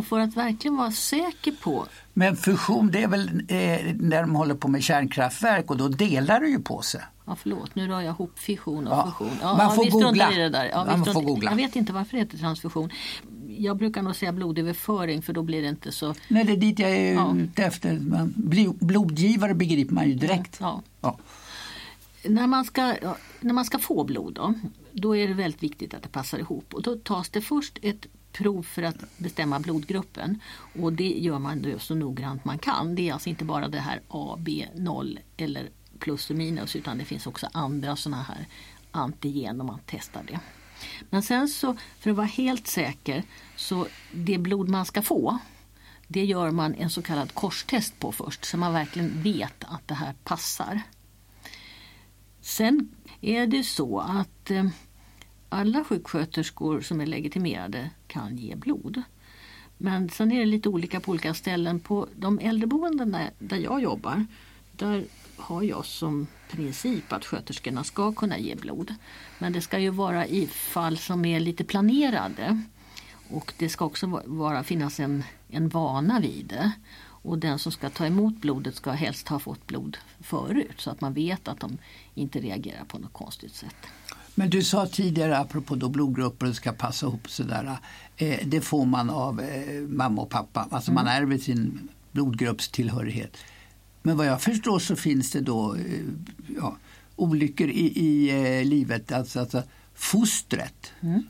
Och 0.00 0.06
för 0.06 0.20
att 0.20 0.36
verkligen 0.36 0.76
vara 0.76 0.90
säker 0.90 1.52
på... 1.52 1.86
Men 2.12 2.36
fusion 2.36 2.90
det 2.90 3.02
är 3.02 3.08
väl 3.08 3.28
eh, 3.28 3.94
när 3.94 4.20
de 4.20 4.34
håller 4.34 4.54
på 4.54 4.68
med 4.68 4.82
kärnkraftverk 4.82 5.70
och 5.70 5.76
då 5.76 5.88
delar 5.88 6.40
det 6.40 6.48
ju 6.48 6.60
på 6.60 6.82
sig. 6.82 7.00
Ja, 7.26 7.36
förlåt, 7.36 7.74
nu 7.74 7.86
drar 7.86 8.00
jag 8.00 8.14
ihop 8.14 8.38
fission 8.38 8.86
och 8.86 8.92
ja. 8.92 9.04
fusion. 9.04 9.38
Ja, 9.42 9.56
man 9.56 9.74
får 9.76 9.86
ja, 9.86 9.90
googla. 9.90 10.32
I 10.32 10.36
det 10.36 10.48
där. 10.48 10.64
Ja, 10.64 10.84
man 10.84 11.04
får 11.04 11.22
googla. 11.22 11.50
Jag 11.50 11.56
vet 11.56 11.76
inte 11.76 11.92
varför 11.92 12.12
det 12.12 12.18
heter 12.18 12.38
transfusion. 12.38 12.90
Jag 13.48 13.76
brukar 13.76 14.02
nog 14.02 14.16
säga 14.16 14.32
blodöverföring 14.32 15.22
för 15.22 15.32
då 15.32 15.42
blir 15.42 15.62
det 15.62 15.68
inte 15.68 15.92
så... 15.92 16.14
Nej, 16.28 16.44
det 16.44 16.52
är 16.52 16.56
dit 16.56 16.78
jag 16.78 16.90
är 16.90 17.14
ja. 17.14 17.36
ute 17.36 17.62
efter. 17.62 17.98
blodgivare 18.84 19.54
begriper 19.54 19.94
man 19.94 20.08
ju 20.08 20.14
direkt. 20.14 20.56
Ja. 20.60 20.82
ja. 21.00 21.18
När, 22.24 22.46
man 22.46 22.64
ska, 22.64 22.94
när 23.40 23.52
man 23.52 23.64
ska 23.64 23.78
få 23.78 24.04
blod 24.04 24.34
då, 24.34 24.54
då 24.92 25.16
är 25.16 25.28
det 25.28 25.34
väldigt 25.34 25.62
viktigt 25.62 25.94
att 25.94 26.02
det 26.02 26.08
passar 26.08 26.38
ihop. 26.38 26.74
Och 26.74 26.82
då 26.82 26.96
tas 26.96 27.28
det 27.28 27.40
först 27.40 27.78
ett 27.82 28.06
prov 28.32 28.62
för 28.62 28.82
att 28.82 29.18
bestämma 29.18 29.60
blodgruppen. 29.60 30.40
Och 30.80 30.92
det 30.92 31.18
gör 31.18 31.38
man 31.38 31.62
då 31.62 31.78
så 31.78 31.94
noggrant 31.94 32.44
man 32.44 32.58
kan. 32.58 32.94
Det 32.94 33.08
är 33.08 33.12
alltså 33.12 33.28
inte 33.28 33.44
bara 33.44 33.68
det 33.68 33.80
här 33.80 34.00
A, 34.08 34.36
B, 34.38 34.66
0 34.74 35.18
eller 35.36 35.70
plus 35.98 36.30
och 36.30 36.36
minus 36.36 36.76
utan 36.76 36.98
det 36.98 37.04
finns 37.04 37.26
också 37.26 37.48
andra 37.52 37.96
sådana 37.96 38.22
här 38.22 38.46
antigen 38.90 39.60
om 39.60 39.66
man 39.66 39.80
testar 39.86 40.22
det. 40.22 40.40
Men 41.10 41.22
sen 41.22 41.48
så 41.48 41.76
för 41.98 42.10
att 42.10 42.16
vara 42.16 42.26
helt 42.26 42.66
säker 42.66 43.24
så 43.56 43.86
det 44.12 44.38
blod 44.38 44.68
man 44.68 44.86
ska 44.86 45.02
få 45.02 45.38
det 46.12 46.24
gör 46.24 46.50
man 46.50 46.74
en 46.74 46.90
så 46.90 47.02
kallad 47.02 47.34
korstest 47.34 47.98
på 47.98 48.12
först 48.12 48.44
så 48.44 48.56
man 48.56 48.72
verkligen 48.72 49.22
vet 49.22 49.64
att 49.64 49.88
det 49.88 49.94
här 49.94 50.14
passar. 50.24 50.82
Sen 52.40 52.88
är 53.20 53.46
det 53.46 53.64
så 53.64 54.00
att 54.00 54.50
eh, 54.50 54.66
alla 55.48 55.84
sjuksköterskor 55.84 56.80
som 56.80 57.00
är 57.00 57.06
legitimerade 57.06 57.90
kan 58.10 58.36
ge 58.36 58.54
blod. 58.54 59.02
Men 59.78 60.08
sen 60.08 60.32
är 60.32 60.38
det 60.38 60.46
lite 60.46 60.68
olika 60.68 61.00
på 61.00 61.10
olika 61.10 61.34
ställen. 61.34 61.80
På 61.80 62.06
de 62.16 62.38
äldreboenden 62.38 63.16
där 63.38 63.56
jag 63.56 63.82
jobbar, 63.82 64.26
där 64.72 65.04
har 65.36 65.62
jag 65.62 65.86
som 65.86 66.26
princip 66.50 67.12
att 67.12 67.24
sköterskorna 67.24 67.84
ska 67.84 68.12
kunna 68.12 68.38
ge 68.38 68.54
blod. 68.54 68.94
Men 69.38 69.52
det 69.52 69.60
ska 69.60 69.78
ju 69.78 69.90
vara 69.90 70.26
i 70.26 70.46
fall 70.46 70.98
som 70.98 71.24
är 71.24 71.40
lite 71.40 71.64
planerade. 71.64 72.62
Och 73.30 73.52
det 73.58 73.68
ska 73.68 73.84
också 73.84 74.22
vara, 74.26 74.64
finnas 74.64 75.00
en, 75.00 75.24
en 75.48 75.68
vana 75.68 76.20
vid 76.20 76.46
det. 76.46 76.72
Och 77.22 77.38
den 77.38 77.58
som 77.58 77.72
ska 77.72 77.90
ta 77.90 78.06
emot 78.06 78.36
blodet 78.36 78.74
ska 78.74 78.90
helst 78.90 79.28
ha 79.28 79.38
fått 79.38 79.66
blod 79.66 79.98
förut 80.20 80.80
så 80.80 80.90
att 80.90 81.00
man 81.00 81.14
vet 81.14 81.48
att 81.48 81.60
de 81.60 81.78
inte 82.14 82.40
reagerar 82.40 82.84
på 82.84 82.98
något 82.98 83.12
konstigt 83.12 83.54
sätt. 83.54 83.86
Men 84.34 84.50
du 84.50 84.62
sa 84.62 84.86
tidigare, 84.86 85.38
apropå 85.38 85.74
då 85.74 85.88
blodgrupper 85.88 86.52
ska 86.52 86.72
passa 86.72 87.06
ihop 87.06 87.30
sådär. 87.30 87.78
Eh, 88.16 88.38
det 88.46 88.60
får 88.60 88.86
man 88.86 89.10
av 89.10 89.40
eh, 89.40 89.80
mamma 89.88 90.22
och 90.22 90.30
pappa. 90.30 90.68
Alltså 90.70 90.90
mm. 90.90 91.04
man 91.04 91.14
ärver 91.14 91.38
sin 91.38 91.88
blodgruppstillhörighet. 92.12 93.36
Men 94.02 94.16
vad 94.16 94.26
jag 94.26 94.42
förstår 94.42 94.78
så 94.78 94.96
finns 94.96 95.30
det 95.30 95.40
då, 95.40 95.74
eh, 95.74 95.82
ja, 96.56 96.76
olyckor 97.16 97.68
i, 97.68 97.86
i 97.98 98.30
eh, 98.60 98.64
livet, 98.64 99.12
alltså, 99.12 99.40
alltså 99.40 99.62
fostret 99.94 100.92
Mm. 101.00 101.22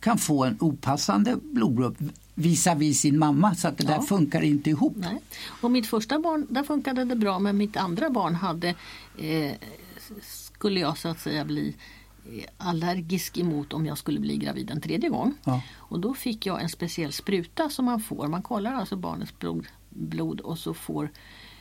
kan 0.00 0.18
få 0.18 0.44
en 0.44 0.56
opassande 0.60 1.36
blodgrupp 1.42 1.96
visavi 2.34 2.94
sin 2.94 3.18
mamma 3.18 3.54
så 3.54 3.68
att 3.68 3.78
det 3.78 3.84
Ja. 3.84 3.90
där 3.90 4.00
funkar 4.00 4.42
inte 4.42 4.70
ihop. 4.70 4.94
Nej. 4.96 5.20
Och 5.60 5.70
mitt 5.70 5.86
första 5.86 6.18
barn, 6.18 6.46
där 6.50 6.62
funkade 6.62 7.04
det 7.04 7.16
bra 7.16 7.38
men 7.38 7.56
mitt 7.56 7.76
andra 7.76 8.10
barn 8.10 8.34
hade, 8.34 8.68
eh, 9.18 9.52
skulle 10.20 10.80
jag 10.80 10.98
så 10.98 11.08
att 11.08 11.20
säga 11.20 11.44
bli 11.44 11.74
allergisk 12.56 13.38
emot 13.38 13.72
om 13.72 13.86
jag 13.86 13.98
skulle 13.98 14.20
bli 14.20 14.36
gravid 14.36 14.70
en 14.70 14.80
tredje 14.80 15.10
gång. 15.10 15.34
Ja. 15.44 15.62
Och 15.76 16.00
då 16.00 16.14
fick 16.14 16.46
jag 16.46 16.62
en 16.62 16.68
speciell 16.68 17.12
spruta 17.12 17.70
som 17.70 17.84
man 17.84 18.00
får. 18.00 18.28
Man 18.28 18.42
kollar 18.42 18.74
alltså 18.74 18.96
barnets 18.96 19.38
blod, 19.38 19.66
blod 19.90 20.40
och 20.40 20.58
så 20.58 20.74
får 20.74 21.10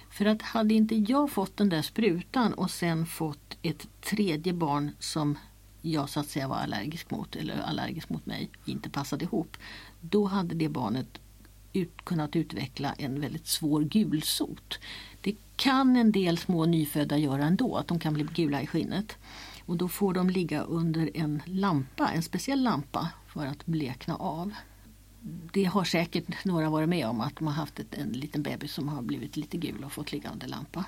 för 0.09 0.25
att 0.25 0.41
hade 0.41 0.73
inte 0.73 0.95
jag 0.95 1.31
fått 1.31 1.57
den 1.57 1.69
där 1.69 1.81
sprutan 1.81 2.53
och 2.53 2.71
sen 2.71 3.05
fått 3.05 3.57
ett 3.61 3.87
tredje 4.01 4.53
barn 4.53 4.91
som 4.99 5.37
jag 5.81 6.09
så 6.09 6.19
att 6.19 6.27
säga 6.27 6.47
var 6.47 6.55
allergisk 6.55 7.11
mot 7.11 7.35
eller 7.35 7.57
allergisk 7.61 8.09
mot 8.09 8.25
mig 8.25 8.49
inte 8.65 8.89
passade 8.89 9.25
ihop. 9.25 9.57
Då 10.01 10.25
hade 10.25 10.55
det 10.55 10.69
barnet 10.69 11.07
ut, 11.73 12.05
kunnat 12.05 12.35
utveckla 12.35 12.93
en 12.93 13.21
väldigt 13.21 13.47
svår 13.47 13.81
gulsot. 13.81 14.79
Det 15.21 15.35
kan 15.55 15.95
en 15.95 16.11
del 16.11 16.37
små 16.37 16.65
nyfödda 16.65 17.17
göra 17.17 17.45
ändå, 17.45 17.77
att 17.77 17.87
de 17.87 17.99
kan 17.99 18.13
bli 18.13 18.23
gula 18.33 18.61
i 18.61 18.67
skinnet. 18.67 19.17
Och 19.65 19.77
då 19.77 19.87
får 19.87 20.13
de 20.13 20.29
ligga 20.29 20.61
under 20.61 21.09
en 21.13 21.41
lampa, 21.45 22.09
en 22.09 22.23
speciell 22.23 22.63
lampa 22.63 23.09
för 23.27 23.45
att 23.45 23.65
blekna 23.65 24.15
av. 24.15 24.53
Det 25.53 25.63
har 25.63 25.83
säkert 25.83 26.45
några 26.45 26.69
varit 26.69 26.89
med 26.89 27.07
om 27.07 27.21
att 27.21 27.35
de 27.35 27.47
har 27.47 27.53
haft 27.53 27.79
ett, 27.79 27.93
en 27.93 28.09
liten 28.09 28.43
bebis 28.43 28.73
som 28.73 28.87
har 28.87 29.01
blivit 29.01 29.37
lite 29.37 29.57
gul 29.57 29.83
och 29.83 29.91
fått 29.91 30.11
ligga 30.11 30.31
under 30.31 30.47
lampa. 30.47 30.85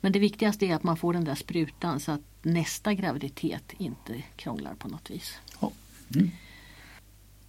Men 0.00 0.12
det 0.12 0.18
viktigaste 0.18 0.66
är 0.66 0.74
att 0.74 0.82
man 0.82 0.96
får 0.96 1.12
den 1.12 1.24
där 1.24 1.34
sprutan 1.34 2.00
så 2.00 2.12
att 2.12 2.20
nästa 2.42 2.94
graviditet 2.94 3.72
inte 3.78 4.22
krånglar 4.36 4.74
på 4.74 4.88
något 4.88 5.10
vis. 5.10 5.38
Ja. 5.60 5.72
Mm. 6.14 6.30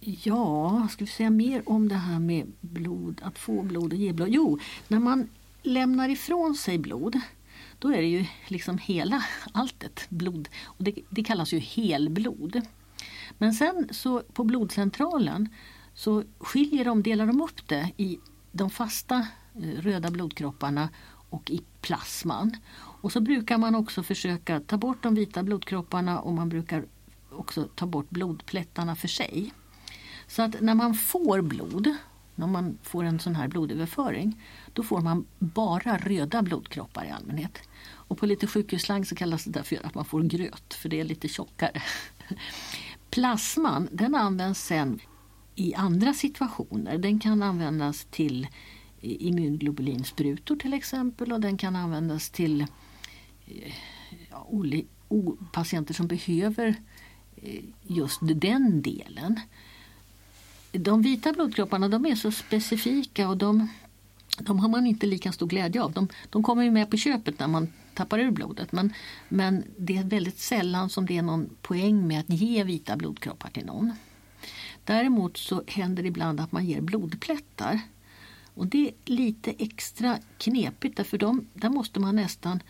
Ja, 0.00 0.88
ska 0.90 1.04
vi 1.04 1.10
säga 1.10 1.30
mer 1.30 1.62
om 1.68 1.88
det 1.88 1.94
här 1.94 2.18
med 2.18 2.52
blod, 2.60 3.20
att 3.24 3.38
få 3.38 3.62
blod 3.62 3.92
och 3.92 3.98
ge 3.98 4.12
blod? 4.12 4.28
Jo, 4.28 4.58
när 4.88 4.98
man 4.98 5.28
lämnar 5.62 6.08
ifrån 6.08 6.54
sig 6.54 6.78
blod 6.78 7.20
då 7.80 7.88
är 7.88 7.96
det 7.96 8.08
ju 8.08 8.26
liksom 8.46 8.78
hela 8.78 9.24
alltet 9.52 10.06
blod 10.08 10.48
och 10.64 10.84
det, 10.84 10.94
det 11.10 11.24
kallas 11.24 11.52
ju 11.52 11.58
helblod. 11.58 12.60
Men 13.38 13.54
sen 13.54 13.88
så 13.90 14.20
på 14.20 14.44
blodcentralen 14.44 15.48
så 15.94 16.24
skiljer 16.38 16.84
de, 16.84 17.02
delar 17.02 17.26
de 17.26 17.40
upp 17.40 17.68
det 17.68 17.90
i 17.96 18.18
de 18.52 18.70
fasta 18.70 19.26
eh, 19.54 19.82
röda 19.82 20.10
blodkropparna 20.10 20.88
och 21.30 21.50
i 21.50 21.62
plasman. 21.80 22.56
Och 22.76 23.12
så 23.12 23.20
brukar 23.20 23.58
man 23.58 23.74
också 23.74 24.02
försöka 24.02 24.60
ta 24.60 24.76
bort 24.76 25.02
de 25.02 25.14
vita 25.14 25.42
blodkropparna 25.42 26.20
och 26.20 26.32
man 26.32 26.48
brukar 26.48 26.84
också 27.30 27.68
ta 27.74 27.86
bort 27.86 28.10
blodplättarna 28.10 28.96
för 28.96 29.08
sig. 29.08 29.52
Så 30.26 30.42
att 30.42 30.60
när 30.60 30.74
man 30.74 30.94
får 30.94 31.42
blod, 31.42 31.96
när 32.40 32.46
man 32.46 32.78
får 32.82 33.04
en 33.04 33.18
sån 33.18 33.36
här 33.36 33.48
blodöverföring, 33.48 34.42
då 34.72 34.82
får 34.82 35.00
man 35.00 35.26
bara 35.38 35.98
röda 35.98 36.42
blodkroppar 36.42 37.04
i 37.04 37.10
allmänhet. 37.10 37.58
Och 38.10 38.18
på 38.18 38.26
lite 38.26 38.46
sjukhusslang 38.46 39.04
så 39.04 39.14
kallas 39.14 39.44
det 39.44 39.50
därför 39.50 39.86
att 39.86 39.94
man 39.94 40.04
får 40.04 40.22
gröt, 40.22 40.74
för 40.74 40.88
det 40.88 41.00
är 41.00 41.04
lite 41.04 41.28
tjockare. 41.28 41.82
Plasman 43.10 43.88
den 43.92 44.14
används 44.14 44.60
sen 44.66 45.00
i 45.54 45.74
andra 45.74 46.14
situationer. 46.14 46.98
Den 46.98 47.18
kan 47.18 47.42
användas 47.42 48.04
till 48.10 48.48
immunglobulinsprutor 49.00 50.56
till 50.56 50.74
exempel 50.74 51.32
och 51.32 51.40
den 51.40 51.56
kan 51.56 51.76
användas 51.76 52.30
till 52.30 52.60
eh, 53.46 53.72
ja, 54.30 54.48
o- 55.08 55.36
patienter 55.52 55.94
som 55.94 56.06
behöver 56.06 56.74
eh, 57.36 57.64
just 57.82 58.20
den 58.22 58.82
delen. 58.82 59.40
De 60.72 61.02
vita 61.02 61.32
blodkropparna 61.32 61.88
de 61.88 62.06
är 62.06 62.14
så 62.14 62.30
specifika 62.32 63.28
och 63.28 63.36
de, 63.36 63.68
de 64.38 64.58
har 64.58 64.68
man 64.68 64.86
inte 64.86 65.06
lika 65.06 65.32
stor 65.32 65.46
glädje 65.46 65.82
av. 65.82 65.92
De, 65.92 66.08
de 66.30 66.42
kommer 66.42 66.62
ju 66.62 66.70
med 66.70 66.90
på 66.90 66.96
köpet 66.96 67.38
när 67.38 67.48
man 67.48 67.68
tappar 67.94 68.18
ur 68.18 68.30
blodet 68.30 68.72
men, 68.72 68.92
men 69.28 69.64
det 69.76 69.96
är 69.96 70.04
väldigt 70.04 70.38
sällan 70.38 70.90
som 70.90 71.06
det 71.06 71.18
är 71.18 71.22
någon 71.22 71.50
poäng 71.62 72.06
med 72.06 72.20
att 72.20 72.30
ge 72.30 72.64
vita 72.64 72.96
blodkroppar 72.96 73.50
till 73.50 73.66
någon. 73.66 73.92
Däremot 74.84 75.36
så 75.36 75.62
händer 75.66 76.02
det 76.02 76.08
ibland 76.08 76.40
att 76.40 76.52
man 76.52 76.66
ger 76.66 76.80
blodplättar. 76.80 77.80
Och 78.54 78.66
det 78.66 78.88
är 78.88 78.94
lite 79.04 79.50
extra 79.50 80.18
knepigt 80.38 80.96
därför 80.96 81.18
de, 81.18 81.46
där 81.54 81.68
måste 81.68 82.00
man 82.00 82.16
nästan 82.16 82.62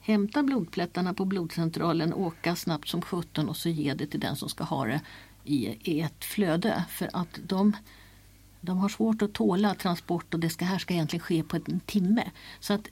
hämta 0.00 0.42
blodplättarna 0.42 1.14
på 1.14 1.24
blodcentralen, 1.24 2.14
åka 2.14 2.56
snabbt 2.56 2.88
som 2.88 3.02
sjutton 3.02 3.48
och 3.48 3.56
så 3.56 3.68
ge 3.68 3.94
det 3.94 4.06
till 4.06 4.20
den 4.20 4.36
som 4.36 4.48
ska 4.48 4.64
ha 4.64 4.84
det 4.84 5.00
i, 5.48 5.78
i 5.80 6.00
ett 6.00 6.24
flöde. 6.24 6.84
För 6.88 7.10
att 7.12 7.38
de, 7.46 7.76
de 8.60 8.78
har 8.78 8.88
svårt 8.88 9.22
att 9.22 9.32
tåla 9.32 9.74
transport 9.74 10.34
och 10.34 10.40
det 10.40 10.50
ska, 10.50 10.64
här 10.64 10.78
ska 10.78 10.94
egentligen 10.94 11.22
ske 11.22 11.42
på 11.42 11.56
en 11.56 11.80
timme. 11.80 12.30
Så 12.60 12.72
att 12.72 12.88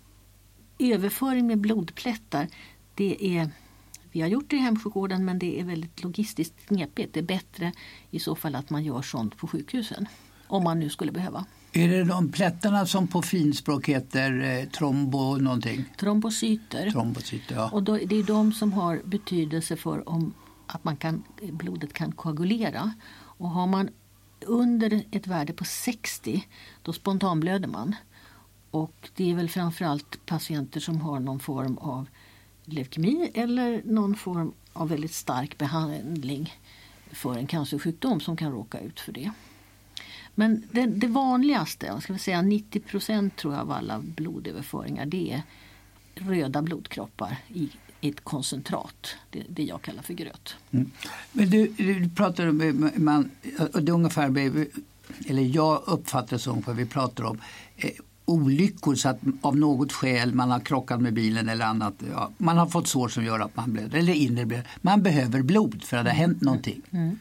överföring 0.78 1.46
med 1.46 1.58
blodplättar, 1.58 2.48
det 2.94 3.38
är 3.38 3.50
vi 4.12 4.20
har 4.20 4.28
gjort 4.28 4.50
det 4.50 4.56
i 4.56 4.58
hemsjukvården 4.58 5.24
men 5.24 5.38
det 5.38 5.60
är 5.60 5.64
väldigt 5.64 6.02
logistiskt 6.02 6.66
knepigt. 6.66 7.14
Det 7.14 7.20
är 7.20 7.24
bättre 7.24 7.72
i 8.10 8.20
så 8.20 8.34
fall 8.34 8.54
att 8.54 8.70
man 8.70 8.84
gör 8.84 9.02
sånt 9.02 9.36
på 9.36 9.46
sjukhusen. 9.46 10.08
Om 10.46 10.64
man 10.64 10.80
nu 10.80 10.90
skulle 10.90 11.12
behöva. 11.12 11.44
Är 11.72 11.88
det 11.88 12.04
de 12.04 12.32
plättarna 12.32 12.86
som 12.86 13.08
på 13.08 13.22
finspråk 13.22 13.88
heter 13.88 14.42
eh, 14.42 14.68
trombo 14.68 15.36
någonting? 15.36 15.84
Trombocyter. 15.98 16.90
Trombocyter, 16.90 17.54
ja. 17.54 17.70
Och 17.72 17.82
då, 17.82 17.98
det 18.06 18.16
är 18.16 18.22
de 18.22 18.52
som 18.52 18.72
har 18.72 19.00
betydelse 19.04 19.76
för 19.76 20.08
om 20.08 20.34
att 20.66 20.84
man 20.84 20.96
kan, 20.96 21.24
blodet 21.42 21.92
kan 21.92 22.12
koagulera. 22.12 22.94
Och 23.12 23.48
har 23.48 23.66
man 23.66 23.88
under 24.40 25.04
ett 25.10 25.26
värde 25.26 25.52
på 25.52 25.64
60 25.64 26.48
då 26.82 26.92
spontanblöder 26.92 27.68
man. 27.68 27.94
Och 28.70 29.10
det 29.14 29.30
är 29.30 29.34
väl 29.34 29.48
framförallt 29.48 30.26
patienter 30.26 30.80
som 30.80 31.00
har 31.00 31.20
någon 31.20 31.40
form 31.40 31.78
av 31.78 32.08
leukemi 32.64 33.30
eller 33.34 33.82
någon 33.84 34.16
form 34.16 34.52
av 34.72 34.88
väldigt 34.88 35.14
stark 35.14 35.58
behandling 35.58 36.54
för 37.12 37.36
en 37.36 37.46
cancersjukdom 37.46 38.20
som 38.20 38.36
kan 38.36 38.52
råka 38.52 38.80
ut 38.80 39.00
för 39.00 39.12
det. 39.12 39.30
Men 40.34 40.68
det, 40.72 40.86
det 40.86 41.06
vanligaste, 41.06 42.00
ska 42.00 42.12
vi 42.12 42.18
säga 42.18 42.42
90 42.42 42.80
procent 42.80 43.36
tror 43.36 43.54
jag 43.54 43.62
av 43.62 43.72
alla 43.72 43.98
blodöverföringar, 43.98 45.06
det 45.06 45.32
är 45.32 45.42
röda 46.14 46.62
blodkroppar 46.62 47.36
i 47.48 47.70
ett 48.08 48.24
koncentrat. 48.24 49.06
Det, 49.30 49.42
det 49.48 49.62
jag 49.62 49.82
kallar 49.82 50.02
för 50.02 50.14
gröt. 50.14 50.54
Mm. 50.70 50.90
Men 51.32 51.50
du, 51.50 51.66
du 51.66 52.08
pratar 52.08 52.46
om, 52.46 52.60
eh, 52.60 53.00
man, 53.00 53.30
och 53.72 53.82
det 53.82 53.92
är 53.92 53.94
ungefär, 53.94 54.26
eller 55.26 55.42
jag 55.42 55.82
uppfattar 55.86 56.36
det 56.36 56.42
som, 56.42 56.62
för 56.62 56.72
vi 56.72 56.86
pratar 56.86 57.24
om 57.24 57.40
eh, 57.76 57.90
olyckor 58.24 58.94
så 58.94 59.08
att 59.08 59.20
av 59.40 59.56
något 59.56 59.92
skäl 59.92 60.34
man 60.34 60.50
har 60.50 60.60
krockat 60.60 61.00
med 61.00 61.12
bilen 61.12 61.48
eller 61.48 61.64
annat. 61.64 61.94
Ja, 62.12 62.30
man 62.38 62.56
har 62.56 62.66
fått 62.66 62.88
sår 62.88 63.08
som 63.08 63.24
gör 63.24 63.40
att 63.40 63.56
man 63.56 63.72
blöder, 63.72 63.98
eller 63.98 64.12
inre 64.12 64.46
blöder. 64.46 64.68
Man 64.80 65.02
behöver 65.02 65.42
blod 65.42 65.84
för 65.84 65.96
att 65.96 66.04
det 66.04 66.10
har 66.10 66.16
hänt 66.16 66.40
någonting. 66.40 66.82
Mm. 66.90 67.18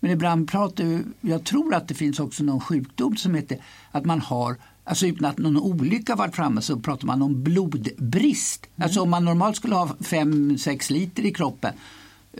Men 0.00 0.10
ibland 0.10 0.50
pratar 0.50 0.84
vi, 0.84 1.02
jag 1.20 1.44
tror 1.44 1.74
att 1.74 1.88
det 1.88 1.94
finns 1.94 2.20
också 2.20 2.44
någon 2.44 2.60
sjukdom 2.60 3.16
som 3.16 3.34
heter 3.34 3.58
att 3.90 4.04
man 4.04 4.20
har 4.20 4.56
Alltså 4.88 5.06
utan 5.06 5.24
att 5.30 5.38
någon 5.38 5.56
olycka 5.56 6.16
varit 6.16 6.36
framme 6.36 6.62
så 6.62 6.80
pratar 6.80 7.06
man 7.06 7.22
om 7.22 7.42
blodbrist. 7.42 8.66
Mm. 8.66 8.84
Alltså 8.84 9.00
om 9.00 9.10
man 9.10 9.24
normalt 9.24 9.56
skulle 9.56 9.74
ha 9.74 9.86
5-6 9.86 10.92
liter 10.92 11.26
i 11.26 11.32
kroppen 11.32 11.74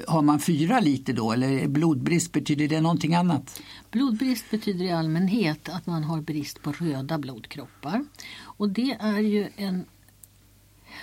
har 0.06 0.22
man 0.22 0.40
4 0.40 0.80
liter 0.80 1.12
då 1.12 1.32
eller 1.32 1.68
blodbrist, 1.68 2.32
betyder 2.32 2.68
det 2.68 2.80
någonting 2.80 3.14
annat? 3.14 3.60
Blodbrist 3.90 4.50
betyder 4.50 4.84
i 4.84 4.90
allmänhet 4.90 5.68
att 5.68 5.86
man 5.86 6.04
har 6.04 6.20
brist 6.20 6.62
på 6.62 6.72
röda 6.72 7.18
blodkroppar. 7.18 8.04
Och 8.40 8.68
det 8.68 8.96
är 9.00 9.18
ju 9.18 9.48
en 9.56 9.84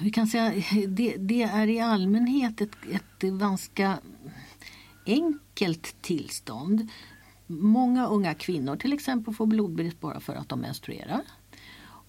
vi 0.01 0.11
kan 0.11 0.27
säga 0.27 0.63
det, 0.87 1.15
det 1.17 1.43
är 1.43 1.67
i 1.67 1.79
allmänhet 1.79 2.61
ett, 2.61 2.75
ett 2.91 3.21
ganska 3.21 3.97
enkelt 5.05 5.95
tillstånd. 6.01 6.89
Många 7.47 8.05
unga 8.07 8.33
kvinnor 8.33 8.75
till 8.75 8.93
exempel 8.93 9.33
får 9.33 9.45
blodbrist 9.45 9.99
bara 9.99 10.19
för 10.19 10.35
att 10.35 10.49
de 10.49 10.59
menstruerar. 10.59 11.21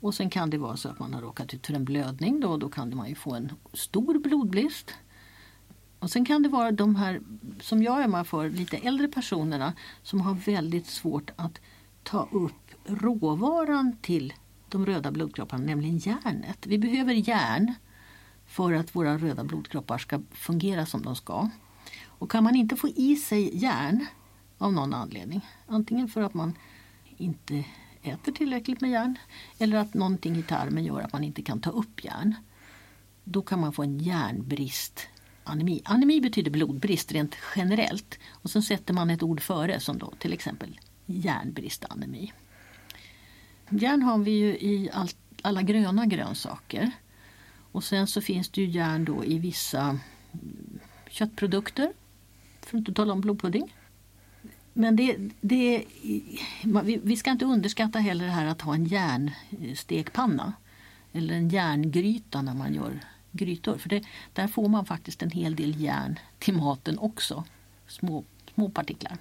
Och 0.00 0.14
sen 0.14 0.30
kan 0.30 0.50
det 0.50 0.58
vara 0.58 0.76
så 0.76 0.88
att 0.88 0.98
man 0.98 1.14
har 1.14 1.20
råkat 1.20 1.54
ut 1.54 1.66
för 1.66 1.74
en 1.74 1.84
blödning 1.84 2.40
då, 2.40 2.56
då 2.56 2.68
kan 2.68 2.96
man 2.96 3.08
ju 3.08 3.14
få 3.14 3.34
en 3.34 3.52
stor 3.72 4.18
blodbrist. 4.18 4.94
Och 5.98 6.10
sen 6.10 6.24
kan 6.24 6.42
det 6.42 6.48
vara 6.48 6.72
de 6.72 6.96
här, 6.96 7.20
som 7.60 7.82
jag 7.82 8.04
ömmar 8.04 8.24
för, 8.24 8.50
lite 8.50 8.76
äldre 8.76 9.08
personerna 9.08 9.72
som 10.02 10.20
har 10.20 10.34
väldigt 10.34 10.86
svårt 10.86 11.30
att 11.36 11.60
ta 12.02 12.28
upp 12.32 12.70
råvaran 12.84 13.96
till 14.02 14.32
de 14.68 14.86
röda 14.86 15.10
blodkropparna, 15.10 15.64
nämligen 15.64 15.98
järnet. 15.98 16.66
Vi 16.66 16.78
behöver 16.78 17.28
järn 17.28 17.74
för 18.46 18.72
att 18.72 18.96
våra 18.96 19.18
röda 19.18 19.44
blodkroppar 19.44 19.98
ska 19.98 20.20
fungera 20.32 20.86
som 20.86 21.02
de 21.02 21.16
ska. 21.16 21.48
Och 22.06 22.30
kan 22.30 22.44
man 22.44 22.56
inte 22.56 22.76
få 22.76 22.88
i 22.88 23.16
sig 23.16 23.58
järn 23.58 24.06
av 24.58 24.72
någon 24.72 24.94
anledning, 24.94 25.46
antingen 25.66 26.08
för 26.08 26.22
att 26.22 26.34
man 26.34 26.54
inte 27.16 27.64
äter 28.02 28.32
tillräckligt 28.32 28.80
med 28.80 28.90
järn 28.90 29.18
eller 29.58 29.76
att 29.76 29.94
någonting 29.94 30.36
i 30.36 30.42
tarmen 30.42 30.84
gör 30.84 31.00
att 31.00 31.12
man 31.12 31.24
inte 31.24 31.42
kan 31.42 31.60
ta 31.60 31.70
upp 31.70 32.04
järn. 32.04 32.34
då 33.24 33.42
kan 33.42 33.60
man 33.60 33.72
få 33.72 33.82
en 33.82 33.98
järnbrist 33.98 35.08
anemi. 35.44 35.82
Anemi 35.84 36.20
betyder 36.20 36.50
blodbrist 36.50 37.12
rent 37.12 37.36
generellt 37.56 38.18
och 38.30 38.50
sen 38.50 38.62
sätter 38.62 38.94
man 38.94 39.10
ett 39.10 39.22
ord 39.22 39.40
före 39.40 39.80
som 39.80 39.98
då 39.98 40.12
till 40.18 40.32
exempel 40.32 40.80
järnbristanemi. 41.06 42.32
Järn 43.70 44.02
har 44.02 44.18
vi 44.18 44.30
ju 44.30 44.48
i 44.48 44.90
all, 44.92 45.08
alla 45.42 45.62
gröna 45.62 46.06
grönsaker. 46.06 46.90
Och 47.72 47.84
sen 47.84 48.06
så 48.06 48.20
finns 48.20 48.48
det 48.48 48.60
ju 48.60 48.66
järn 48.66 49.04
då 49.04 49.24
i 49.24 49.38
vissa 49.38 49.98
köttprodukter. 51.08 51.92
För 52.60 52.68
att 52.68 52.80
inte 52.80 52.92
tala 52.92 53.12
om 53.12 53.20
blodpudding. 53.20 53.74
Men 54.78 54.96
det, 54.96 55.16
det, 55.40 55.84
vi 57.02 57.16
ska 57.16 57.30
inte 57.30 57.44
underskatta 57.44 57.98
heller 57.98 58.24
det 58.24 58.30
här 58.30 58.46
att 58.46 58.60
ha 58.60 58.74
en 58.74 58.84
järnstekpanna. 58.84 60.52
Eller 61.12 61.34
en 61.34 61.48
järngryta 61.48 62.42
när 62.42 62.54
man 62.54 62.74
gör 62.74 63.00
grytor. 63.32 63.78
För 63.78 63.88
det, 63.88 64.04
där 64.32 64.48
får 64.48 64.68
man 64.68 64.86
faktiskt 64.86 65.22
en 65.22 65.30
hel 65.30 65.56
del 65.56 65.80
järn 65.80 66.18
till 66.38 66.54
maten 66.54 66.98
också. 66.98 67.44
Små, 67.88 68.24
små 68.54 68.68
partiklar. 68.68 69.16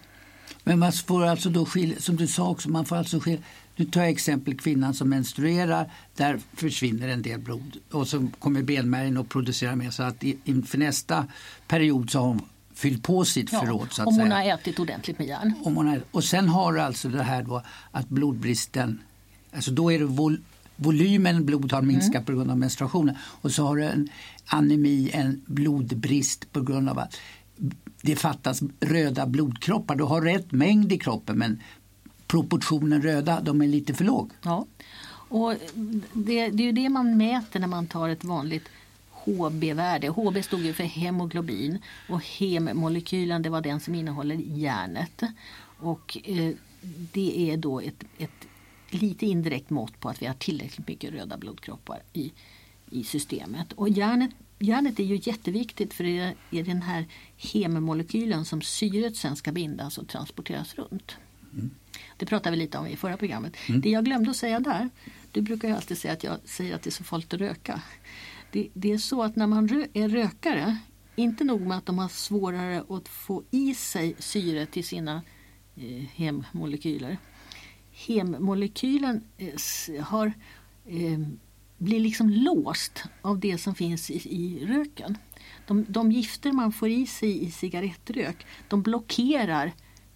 Men 0.64 0.80
man 0.80 0.92
får 0.92 1.26
alltså 1.26 1.50
då 1.50 1.66
skilja, 1.66 2.00
som 2.00 2.16
du 2.16 2.28
sa 2.28 2.50
också, 2.50 2.70
man 2.70 2.86
får 2.86 2.96
alltså 2.96 3.20
skilja, 3.20 3.42
nu 3.76 3.86
tar 3.86 4.02
jag 4.02 4.10
exempel 4.10 4.58
kvinnan 4.58 4.94
som 4.94 5.10
menstruerar, 5.10 5.92
där 6.16 6.40
försvinner 6.54 7.08
en 7.08 7.22
del 7.22 7.40
blod 7.40 7.78
och 7.92 8.08
så 8.08 8.28
kommer 8.40 8.62
benmärgen 8.62 9.18
och 9.18 9.30
producerar 9.30 9.76
mer 9.76 9.90
så 9.90 10.04
att 10.04 10.24
inför 10.24 10.78
nästa 10.78 11.28
period 11.68 12.10
så 12.10 12.20
har 12.20 12.28
hon 12.28 12.42
fyllt 12.76 13.04
på 13.04 13.26
sitt 13.26 13.54
ja, 13.54 13.60
förråd. 13.60 13.88
Så 13.92 14.02
att 14.02 14.08
om 14.08 14.14
hon 14.14 14.28
säga. 14.28 14.36
har 14.36 14.60
ätit 14.60 14.80
ordentligt 14.80 15.20
med 15.20 15.28
järn. 15.28 15.54
Om 15.64 15.76
hon 15.76 15.88
har, 15.88 16.04
och 16.12 16.24
sen 16.24 16.50
har 16.50 16.74
du 16.74 16.82
alltså 16.82 17.10
det 17.10 17.24
här 17.24 17.44
då 17.44 17.62
att 17.92 18.10
blodbristen, 18.10 19.02
alltså 19.56 19.72
då 19.72 19.92
är 19.92 20.00
det 20.00 20.06
vol, 20.06 20.38
volymen 20.76 21.46
blod 21.46 21.72
har 21.72 21.82
minskat 21.82 22.16
mm. 22.16 22.26
på 22.26 22.32
grund 22.32 22.52
av 22.52 22.58
menstruationen 22.58 23.16
och 23.42 23.52
så 23.52 23.68
har 23.68 23.76
du 23.76 23.84
en 23.84 24.10
anemi, 24.46 25.12
en 25.14 25.42
blodbrist 25.46 26.52
på 26.52 26.62
grund 26.62 26.90
av 26.90 27.00
att 27.00 27.18
det 28.02 28.16
fattas 28.16 28.62
röda 28.80 29.26
blodkroppar. 29.26 29.96
Du 29.96 30.04
har 30.04 30.22
rätt 30.22 30.52
mängd 30.52 30.92
i 30.92 30.98
kroppen 30.98 31.38
men 31.38 31.62
proportionen 32.28 33.02
röda 33.02 33.42
de 33.42 33.62
är 33.62 33.68
lite 33.68 33.94
för 33.94 34.04
låg. 34.04 34.32
Ja. 34.42 34.66
Och 35.28 35.54
det, 36.14 36.50
det 36.50 36.64
är 36.64 36.66
ju 36.66 36.72
det 36.72 36.90
man 36.90 37.18
mäter 37.18 37.60
när 37.60 37.68
man 37.68 37.88
tar 37.88 38.10
ett 38.10 38.24
vanligt 38.24 38.64
HB-värde. 39.26 40.08
HB 40.08 40.44
stod 40.44 40.62
ju 40.62 40.74
för 40.74 40.84
hemoglobin 40.84 41.80
och 42.10 42.24
hemmolekylen 42.24 43.42
det 43.42 43.50
var 43.50 43.62
den 43.62 43.80
som 43.80 43.96
innehåller 43.96 44.36
järnet. 44.36 45.22
Och 45.80 46.18
eh, 46.24 46.52
det 47.12 47.52
är 47.52 47.58
då 47.58 47.80
ett, 47.80 48.04
ett 48.18 48.48
lite 48.90 49.26
indirekt 49.26 49.70
mått 49.70 50.00
på 50.00 50.10
att 50.10 50.22
vi 50.22 50.26
har 50.26 50.34
tillräckligt 50.34 50.88
mycket 50.88 51.14
röda 51.14 51.38
blodkroppar 51.38 52.02
i, 52.14 52.32
i 52.90 53.04
systemet. 53.04 53.74
Och 53.74 53.90
järnet 53.90 54.32
Järnet 54.60 55.00
är 55.00 55.04
ju 55.04 55.20
jätteviktigt 55.24 55.94
för 55.94 56.04
det 56.04 56.34
är 56.52 56.64
den 56.64 56.82
här 56.82 57.06
hemmolekylen 57.38 58.46
som 58.46 58.62
syret 58.62 59.16
sen 59.16 59.36
ska 59.36 59.52
bindas 59.52 59.98
och 59.98 60.08
transporteras 60.08 60.76
runt. 60.76 61.18
Mm. 61.54 61.70
Det 62.18 62.26
pratade 62.26 62.52
vi 62.52 62.64
lite 62.64 62.78
om 62.78 62.88
i 62.88 62.96
förra 62.96 63.18
programmet. 63.18 63.54
Mm. 63.70 63.82
Det 63.82 63.90
jag 63.90 64.06
glömde 64.06 64.32
att 64.32 64.38
säga 64.38 64.60
där, 64.60 64.90
du 65.32 65.42
brukar 65.42 65.68
ju 65.68 65.76
alltid 65.76 65.98
säga 65.98 66.14
att 66.14 66.24
jag 66.24 66.38
säger 66.46 66.76
att 66.76 66.82
det 66.82 66.90
är 66.90 66.92
så 66.92 67.04
farligt 67.04 67.34
att 67.34 67.40
röka. 67.40 67.82
Det, 68.56 68.70
det 68.74 68.92
är 68.92 68.98
så 68.98 69.24
att 69.24 69.36
när 69.36 69.48
man 69.48 69.68
rö 69.68 69.88
är 69.94 70.10
rökare, 70.10 70.78
inte 71.16 71.44
nog 71.44 71.62
med 71.62 71.78
att 71.78 71.86
de 71.86 72.00
har 72.00 72.08
svårare 72.08 72.84
att 72.90 73.08
få 73.08 73.44
i 73.52 73.74
sig 73.74 74.16
syre 74.20 74.66
till 74.66 74.84
sina 74.84 75.22
eh, 75.76 76.04
hemmolekyler. 76.16 77.18
Hemmolekylen 77.92 79.24
eh, 79.38 80.04
har 80.04 80.34
eh, 80.86 81.20
blir 81.78 82.00
liksom 82.00 82.30
låst 82.30 83.04
av 83.22 83.40
det 83.40 83.58
som 83.58 83.76
finns 83.76 84.12
i, 84.12 84.16
i 84.16 84.66
röken. 84.66 85.18
De, 85.68 85.86
de, 85.90 86.12
gifter 86.12 86.52
man 86.52 86.72
får 86.72 86.90
i 86.90 87.08
sig 87.08 87.44
i 87.44 87.52
cigarettrök 87.52 88.46
de 88.68 88.82
blockerar 88.82 89.72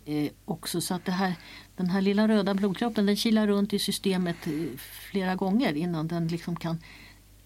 eh, 0.06 0.32
också 0.46 0.82
så 0.82 0.94
att 0.94 1.06
det 1.06 1.12
här, 1.12 1.34
den 1.76 1.90
här 1.90 2.02
lilla 2.02 2.28
röda 2.28 2.54
blodkroppen 2.54 3.06
den 3.06 3.16
kilar 3.16 3.48
runt 3.48 3.74
i 3.74 3.80
systemet 3.80 4.48
eh, 4.48 4.78
flera 4.78 5.36
gånger 5.36 5.74
innan 5.74 6.08
den 6.08 6.28
liksom 6.28 6.56
kan 6.56 6.78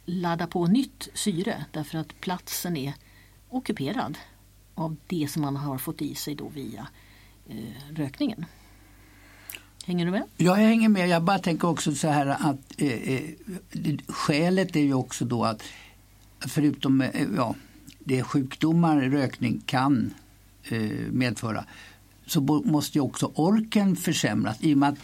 ladda 0.05 0.47
på 0.47 0.67
nytt 0.67 1.09
syre 1.13 1.65
därför 1.71 1.97
att 1.97 2.21
platsen 2.21 2.77
är 2.77 2.93
ockuperad 3.49 4.17
av 4.75 4.95
det 5.07 5.27
som 5.31 5.41
man 5.41 5.55
har 5.55 5.77
fått 5.77 6.01
i 6.01 6.15
sig 6.15 6.35
då 6.35 6.47
via 6.47 6.87
eh, 7.49 7.95
rökningen. 7.95 8.45
Hänger 9.85 10.05
du 10.05 10.11
med? 10.11 10.23
Ja, 10.37 10.59
jag 10.59 10.67
hänger 10.67 10.89
med. 10.89 11.07
Jag 11.07 11.23
bara 11.23 11.39
tänker 11.39 11.67
också 11.67 11.95
så 11.95 12.07
här 12.07 12.25
att 12.27 12.81
eh, 12.81 13.09
eh 13.09 13.29
skälet 14.07 14.75
är 14.75 14.79
ju 14.79 14.93
också 14.93 15.25
då 15.25 15.43
att 15.43 15.63
förutom 16.47 17.01
eh, 17.01 17.27
ja, 17.35 17.55
det 17.99 18.23
sjukdomar 18.23 19.01
rökning 19.01 19.61
kan 19.65 20.13
eh, 20.63 20.81
medföra 21.11 21.65
så 22.25 22.41
måste 22.41 22.97
ju 22.97 23.01
också 23.01 23.31
orken 23.35 23.95
försämras. 23.95 24.57
I 24.59 24.83
att 24.83 24.95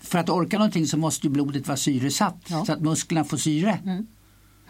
för 0.00 0.18
att 0.18 0.28
orka 0.28 0.58
någonting 0.58 0.86
så 0.86 0.96
måste 0.96 1.26
ju 1.26 1.32
blodet 1.32 1.68
vara 1.68 1.76
syresatt 1.76 2.46
ja. 2.46 2.64
så 2.64 2.72
att 2.72 2.80
musklerna 2.80 3.24
får 3.24 3.36
syre. 3.36 3.78
Mm. 3.84 4.06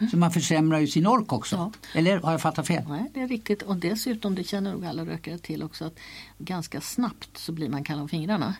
Så 0.09 0.17
man 0.17 0.31
försämrar 0.31 0.79
ju 0.79 0.87
sin 0.87 1.07
ork 1.07 1.33
också. 1.33 1.55
Ja. 1.55 1.71
Eller 1.99 2.19
har 2.19 2.31
jag 2.31 2.41
fattat 2.41 2.67
fel? 2.67 2.83
Nej, 2.87 3.11
det 3.13 3.21
är 3.21 3.27
riktigt. 3.27 3.61
Och 3.61 3.75
dessutom, 3.75 4.35
det 4.35 4.43
känner 4.43 4.71
nog 4.71 4.85
alla 4.85 5.05
rökare 5.05 5.37
till 5.37 5.63
också, 5.63 5.85
att 5.85 5.99
ganska 6.37 6.81
snabbt 6.81 7.37
så 7.37 7.51
blir 7.51 7.69
man 7.69 7.83
kall 7.83 7.99
om 7.99 8.09
fingrarna. 8.09 8.55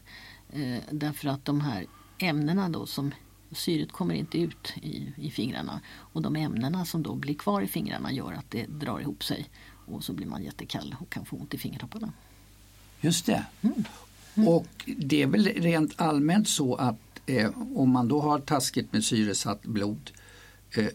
Eh, 0.53 0.77
därför 0.91 1.27
att 1.29 1.45
de 1.45 1.61
här 1.61 1.85
ämnena 2.17 2.69
då 2.69 2.85
som 2.85 3.11
syret 3.51 3.91
kommer 3.91 4.15
inte 4.15 4.37
ut 4.37 4.73
i, 4.81 5.13
i 5.17 5.31
fingrarna 5.31 5.81
och 5.87 6.21
de 6.21 6.35
ämnena 6.35 6.85
som 6.85 7.03
då 7.03 7.15
blir 7.15 7.33
kvar 7.33 7.61
i 7.61 7.67
fingrarna 7.67 8.11
gör 8.11 8.33
att 8.33 8.51
det 8.51 8.65
drar 8.65 8.99
ihop 8.99 9.23
sig 9.23 9.49
och 9.85 10.03
så 10.03 10.13
blir 10.13 10.27
man 10.27 10.43
jättekall 10.43 10.95
och 10.99 11.09
kan 11.09 11.25
få 11.25 11.35
ont 11.35 11.53
i 11.53 11.57
fingertopparna. 11.57 12.13
Just 13.01 13.25
det. 13.25 13.45
Mm. 13.61 13.83
Mm. 14.35 14.47
Och 14.47 14.89
det 14.97 15.21
är 15.21 15.27
väl 15.27 15.45
rent 15.45 16.01
allmänt 16.01 16.47
så 16.47 16.75
att 16.75 17.21
eh, 17.25 17.51
om 17.75 17.89
man 17.89 18.07
då 18.07 18.21
har 18.21 18.39
taskigt 18.39 18.93
med 18.93 19.03
syresatt 19.03 19.61
blod 19.61 20.11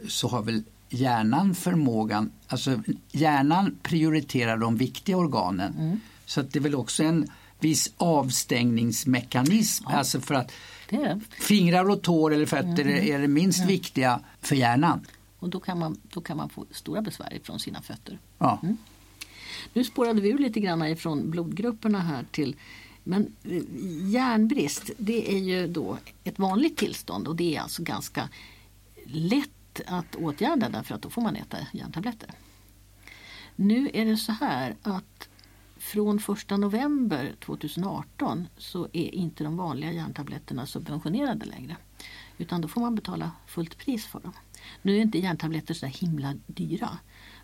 så 0.09 0.29
har 0.29 0.43
väl 0.43 0.63
hjärnan 0.89 1.55
förmågan, 1.55 2.33
alltså 2.47 2.81
hjärnan 3.11 3.79
prioriterar 3.83 4.57
de 4.57 4.77
viktiga 4.77 5.17
organen. 5.17 5.75
Mm. 5.79 6.01
Så 6.27 6.41
att 6.41 6.53
det 6.53 6.59
är 6.59 6.63
väl 6.63 6.75
också 6.75 7.03
en 7.03 7.27
viss 7.61 7.93
avstängningsmekanism. 7.97 9.85
Ja. 9.89 9.97
Alltså 9.97 10.21
för 10.21 10.35
att 10.35 10.53
fingrar 11.31 11.91
och 11.91 12.03
tår 12.03 12.35
eller 12.35 12.47
fötter 12.47 12.83
mm. 12.83 13.15
är 13.15 13.19
det 13.19 13.29
minst 13.29 13.59
mm. 13.59 13.69
viktiga 13.69 14.21
för 14.41 14.57
hjärnan. 14.57 15.07
Och 15.39 15.49
då 15.49 15.61
kan, 15.61 15.79
man, 15.79 16.01
då 16.13 16.21
kan 16.21 16.37
man 16.37 16.49
få 16.49 16.67
stora 16.71 17.03
besvär 17.03 17.41
från 17.43 17.61
sina 17.61 17.83
fötter. 17.83 18.19
Ja. 18.39 18.61
Mm. 18.63 18.77
Nu 19.73 19.85
spårade 19.85 20.21
vi 20.21 20.29
ur 20.29 20.39
lite 20.39 20.61
grann 20.61 20.87
ifrån 20.87 21.31
blodgrupperna 21.31 22.01
här 22.01 22.25
till 22.31 22.57
men 23.05 23.35
eh, 23.45 23.63
järnbrist 24.13 24.91
det 24.99 25.35
är 25.35 25.39
ju 25.39 25.67
då 25.67 25.99
ett 26.25 26.39
vanligt 26.39 26.77
tillstånd 26.77 27.29
och 27.29 27.37
det 27.37 27.57
är 27.57 27.61
alltså 27.61 27.83
ganska 27.83 28.29
lätt 29.07 29.51
att 29.87 30.17
åtgärda 30.17 30.69
därför 30.69 30.95
att 30.95 31.03
då 31.03 31.11
får 31.11 31.23
man 31.23 31.37
äta 31.37 31.59
järntabletter. 31.73 32.31
Nu 33.57 33.91
är 33.93 34.05
det 34.05 34.17
så 34.17 34.33
här 34.33 34.77
att 34.83 35.29
från 35.79 36.19
1 36.19 36.51
november 36.51 37.35
2018 37.41 38.49
så 38.57 38.89
är 38.93 39.15
inte 39.15 39.45
de 39.45 39.57
vanliga 39.57 39.93
järntabletterna 39.93 40.67
subventionerade 40.67 41.47
längre. 41.47 41.77
Utan 42.39 42.61
då 42.61 42.69
får 42.69 42.81
man 42.81 42.95
betala 42.95 43.31
fullt 43.47 43.79
pris 43.79 44.07
för 44.07 44.21
dem. 44.21 44.33
Nu 44.83 44.97
är 44.97 45.01
inte 45.01 45.19
järntabletter 45.19 45.75
så 45.75 45.87
himla 45.87 46.35
dyra. 46.47 46.99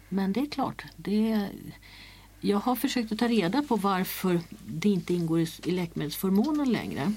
Men 0.09 0.33
det 0.33 0.40
är 0.40 0.47
klart, 0.51 0.85
det 0.97 1.49
jag 2.40 2.59
har 2.59 2.77
försökt 2.77 3.12
att 3.12 3.18
ta 3.18 3.29
reda 3.29 3.62
på 3.62 3.77
varför 3.77 4.40
det 4.66 4.88
inte 4.88 5.14
ingår 5.14 5.40
i 5.40 5.71
läkemedelsförmånen 5.71 6.73
längre. 6.73 7.12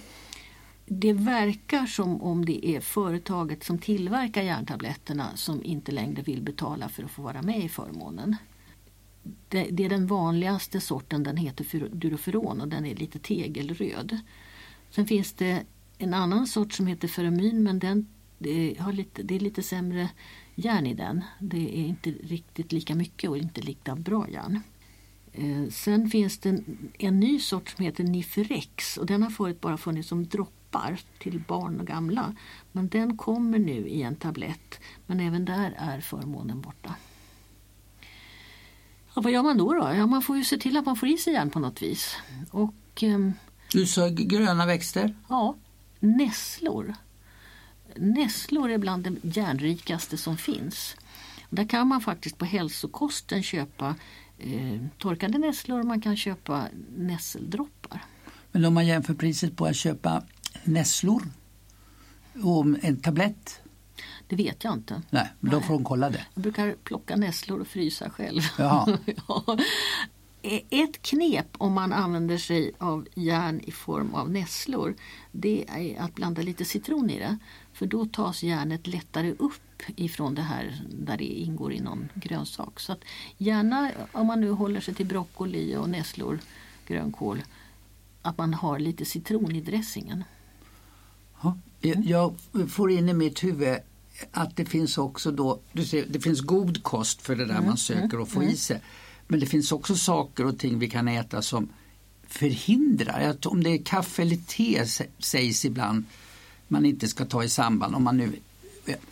Det 0.86 1.13
verkar 1.13 1.86
som 1.86 2.21
om 2.21 2.45
det 2.45 2.67
är 2.67 2.80
företaget 2.80 3.63
som 3.63 3.78
tillverkar 3.78 4.41
järntabletterna 4.41 5.36
som 5.36 5.63
inte 5.63 5.91
längre 5.91 6.21
vill 6.21 6.41
betala 6.41 6.89
för 6.89 7.04
att 7.04 7.12
få 7.12 7.21
vara 7.21 7.41
med 7.41 7.63
i 7.63 7.69
förmånen 7.69 8.36
det, 9.50 9.67
det, 9.71 9.86
är 9.86 9.89
den 9.89 10.08
vanligaste 10.08 10.82
sorten, 10.82 11.24
den 11.24 11.38
heter 11.38 11.89
Duroferon 11.93 12.62
och 12.62 12.67
den 12.67 12.86
är 12.86 12.95
lite 12.95 13.19
tegelröd. 13.19 14.19
Sen 14.89 15.08
finns 15.08 15.34
det 15.34 15.63
en 15.98 16.13
annan 16.13 16.48
sort 16.48 16.74
som 16.74 16.88
heter 16.88 17.08
Feramin 17.08 17.63
men 17.63 17.80
den, 17.80 18.08
det, 18.38 18.80
har 18.80 18.93
lite, 18.93 19.24
det 19.24 19.36
är 19.36 19.39
lite 19.39 19.63
sämre 19.63 20.10
järn 20.56 20.86
i 20.86 20.93
den. 20.93 21.21
Det 21.39 21.80
är 21.80 21.86
inte 21.86 22.12
riktigt 22.12 22.71
lika 22.71 22.95
mycket 22.95 23.30
och 23.30 23.38
inte 23.38 23.62
lika 23.62 23.95
bra 23.95 24.30
järn. 24.30 24.60
Eh, 25.34 25.69
sen 25.71 26.10
finns 26.10 26.38
det 26.38 26.50
en, 26.50 26.89
en, 27.00 27.19
ny 27.19 27.39
sort 27.39 27.69
som 27.69 27.86
heter 27.86 28.04
Niferex 28.04 28.98
och 28.98 29.06
den 29.06 29.24
har 29.24 29.30
förut 29.30 29.62
bara 29.62 29.78
funnits 29.78 30.10
som 30.10 30.26
droppar 30.71 30.99
till 31.19 31.39
barn 31.39 31.80
och 31.80 31.88
gamla. 31.88 32.36
Men 32.71 32.89
den 32.89 33.17
kommer 33.17 33.60
nu 33.60 33.88
i 33.88 34.01
en 34.01 34.15
tablett 34.15 34.80
men 35.08 35.19
även 35.19 35.45
där 35.45 35.75
är 35.78 36.01
förmånen 36.01 36.62
borta. 36.62 36.95
Ja, 39.15 39.21
vad 39.21 39.32
gör 39.32 39.43
man 39.43 39.58
då? 39.58 39.73
då? 39.73 39.93
Ja, 39.95 40.06
man 40.06 40.21
får 40.21 40.38
ju 40.38 40.43
se 40.43 40.58
till 40.58 40.78
att 40.78 40.86
man 40.86 40.95
får 40.95 41.10
i 41.10 41.17
sig 41.17 41.34
järn 41.34 41.49
på 41.49 41.60
något 41.60 41.82
vis. 41.82 42.15
Och, 42.51 43.04
eh, 43.04 43.32
du 43.71 43.86
sa 43.86 44.08
gröna 44.10 44.65
växter? 44.65 45.15
Ja, 45.30 45.56
nässlor. 45.99 46.95
Nässlor 47.95 48.71
är 48.71 48.78
bland 48.78 49.04
det 49.04 49.38
järnrikaste 49.38 50.17
som 50.17 50.38
finns. 50.38 50.95
Där 51.49 51.67
kan 51.67 51.88
man 51.88 52.01
faktiskt 52.01 52.38
på 52.38 52.45
hälsokosten 52.45 53.43
köpa 53.43 53.95
eh, 54.38 54.82
torkade 54.97 55.38
nässlor 55.38 55.80
och 55.80 55.86
man 55.86 56.01
kan 56.01 56.17
köpa 56.17 56.67
nässeldroppar. 56.97 58.01
Men 58.51 58.65
om 58.65 58.73
man 58.73 58.88
jämför 58.88 59.13
priset 59.13 59.56
på 59.58 59.65
att 59.65 59.75
köpa 59.75 60.23
nässlor 60.63 61.24
och 62.44 62.65
en 62.82 62.98
tablett? 62.98 63.60
Det 64.28 64.36
vet 64.36 64.63
jag 64.63 64.74
inte. 64.74 65.02
Nej, 65.10 65.30
men 65.39 65.52
då 65.52 65.62
får 65.62 65.74
de 65.74 65.84
kolla 65.84 66.10
det. 66.10 66.26
Jag 66.34 66.44
brukar 66.44 66.76
plocka 66.84 67.15
nässlor 67.15 67.60
och 67.60 67.68
frysa 67.68 68.10
själv. 68.10 68.41
Ja. 68.58 68.98
Ett 70.70 71.02
knep 71.02 71.48
om 71.58 71.74
man 71.74 71.94
använder 71.94 72.38
sig 72.38 72.72
av 72.78 73.08
järn 73.15 73.62
i 73.63 73.72
form 73.72 74.13
av 74.13 74.32
nässlor 74.32 74.96
det 75.32 75.65
är 75.68 76.02
att 76.02 76.15
blanda 76.15 76.41
lite 76.41 76.65
citron 76.65 77.10
i 77.10 77.20
det. 77.20 77.38
För 77.74 77.86
då 77.86 78.06
tas 78.06 78.44
järnet 78.44 78.88
lättare 78.88 79.32
upp 79.39 79.84
ifrån 79.96 80.36
det 80.36 80.41
här 80.41 80.82
där 80.89 81.18
det 81.18 81.24
ingår 81.24 81.74
i 81.74 81.80
någon 81.80 82.10
grönsak. 82.13 82.80
Så 82.80 82.91
att 82.91 83.04
gärna 83.38 83.91
om 84.12 84.28
man 84.28 84.41
nu 84.41 84.50
håller 84.50 84.82
sig 84.82 84.94
till 84.94 85.06
broccoli 85.06 85.76
och 85.76 85.89
nässlor, 85.89 86.39
grönkål, 86.88 87.44
att 88.22 88.38
man 88.38 88.54
har 88.54 88.80
lite 88.80 89.06
citron 89.06 89.56
i 89.56 89.62
dressingen. 89.62 90.24
Ja, 91.81 91.93
jag 92.53 92.71
får 92.71 92.91
in 92.91 93.10
i 93.10 93.13
mitt 93.13 93.43
huvud 93.43 93.77
att 94.31 94.55
det 94.55 94.65
finns 94.65 94.97
också 94.97 95.31
då, 95.31 95.60
du 95.71 95.86
ser, 95.86 96.05
det 96.10 96.19
finns 96.19 96.41
god 96.41 96.84
kost 96.84 97.21
för 97.21 97.36
det 97.36 97.45
där 97.45 97.53
mm, 97.53 97.65
man 97.65 97.77
söker 97.77 98.21
att 98.21 98.29
få 98.29 98.39
mm. 98.39 98.53
i 98.53 98.58
sig. 98.58 98.81
Men 99.27 99.39
det 99.39 99.45
finns 99.45 99.71
också 99.71 99.95
saker 99.95 100.45
och 100.45 100.60
ting 100.60 100.79
vi 100.79 100.89
kan 100.89 101.08
äta 101.08 101.41
som 101.41 101.69
förhindrar, 102.27 103.38
om 103.45 103.63
det 103.63 103.69
är 103.69 103.84
kaffe 103.84 104.21
eller 104.21 104.36
te 104.36 104.86
sägs 105.19 105.65
ibland 105.65 106.05
man 106.67 106.86
inte 106.86 107.08
ska 107.08 107.25
ta 107.25 107.43
i 107.43 107.49
samband 107.49 107.95
om 107.95 108.03
man 108.03 108.17
nu 108.17 108.31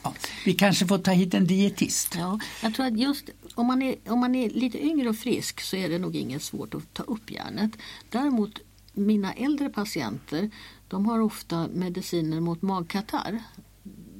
Ja, 0.03 0.13
vi 0.45 0.53
kanske 0.53 0.87
får 0.87 0.97
ta 0.97 1.11
hit 1.11 1.33
en 1.33 1.47
dietist. 1.47 2.15
Ja, 2.17 2.39
jag 2.63 2.73
tror 2.75 2.85
att 2.85 2.99
just 2.99 3.29
om 3.55 3.67
man, 3.67 3.81
är, 3.81 3.95
om 4.07 4.19
man 4.19 4.35
är 4.35 4.49
lite 4.49 4.85
yngre 4.85 5.09
och 5.09 5.15
frisk 5.15 5.61
så 5.61 5.75
är 5.75 5.89
det 5.89 5.99
nog 5.99 6.15
inget 6.15 6.43
svårt 6.43 6.73
att 6.73 6.93
ta 6.93 7.03
upp 7.03 7.31
järnet. 7.31 7.71
Däremot 8.09 8.59
mina 8.93 9.33
äldre 9.33 9.69
patienter 9.69 10.49
de 10.87 11.05
har 11.05 11.19
ofta 11.19 11.67
mediciner 11.67 12.39
mot 12.39 12.61
magkatarr. 12.61 13.43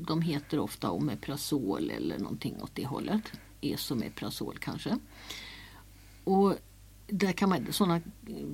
De 0.02 0.22
heter 0.22 0.60
ofta 0.60 0.92
Omeprazol 0.92 1.90
eller 1.90 2.20
någonting 2.20 2.62
åt 2.62 2.72
det 2.76 2.86
hållet. 2.86 3.32
Esomeprazol 3.62 4.58
kanske. 4.58 4.98
Och 6.24 6.56
där 7.08 7.32
kan 7.32 7.50
man, 7.50 7.74
sådana 7.74 8.02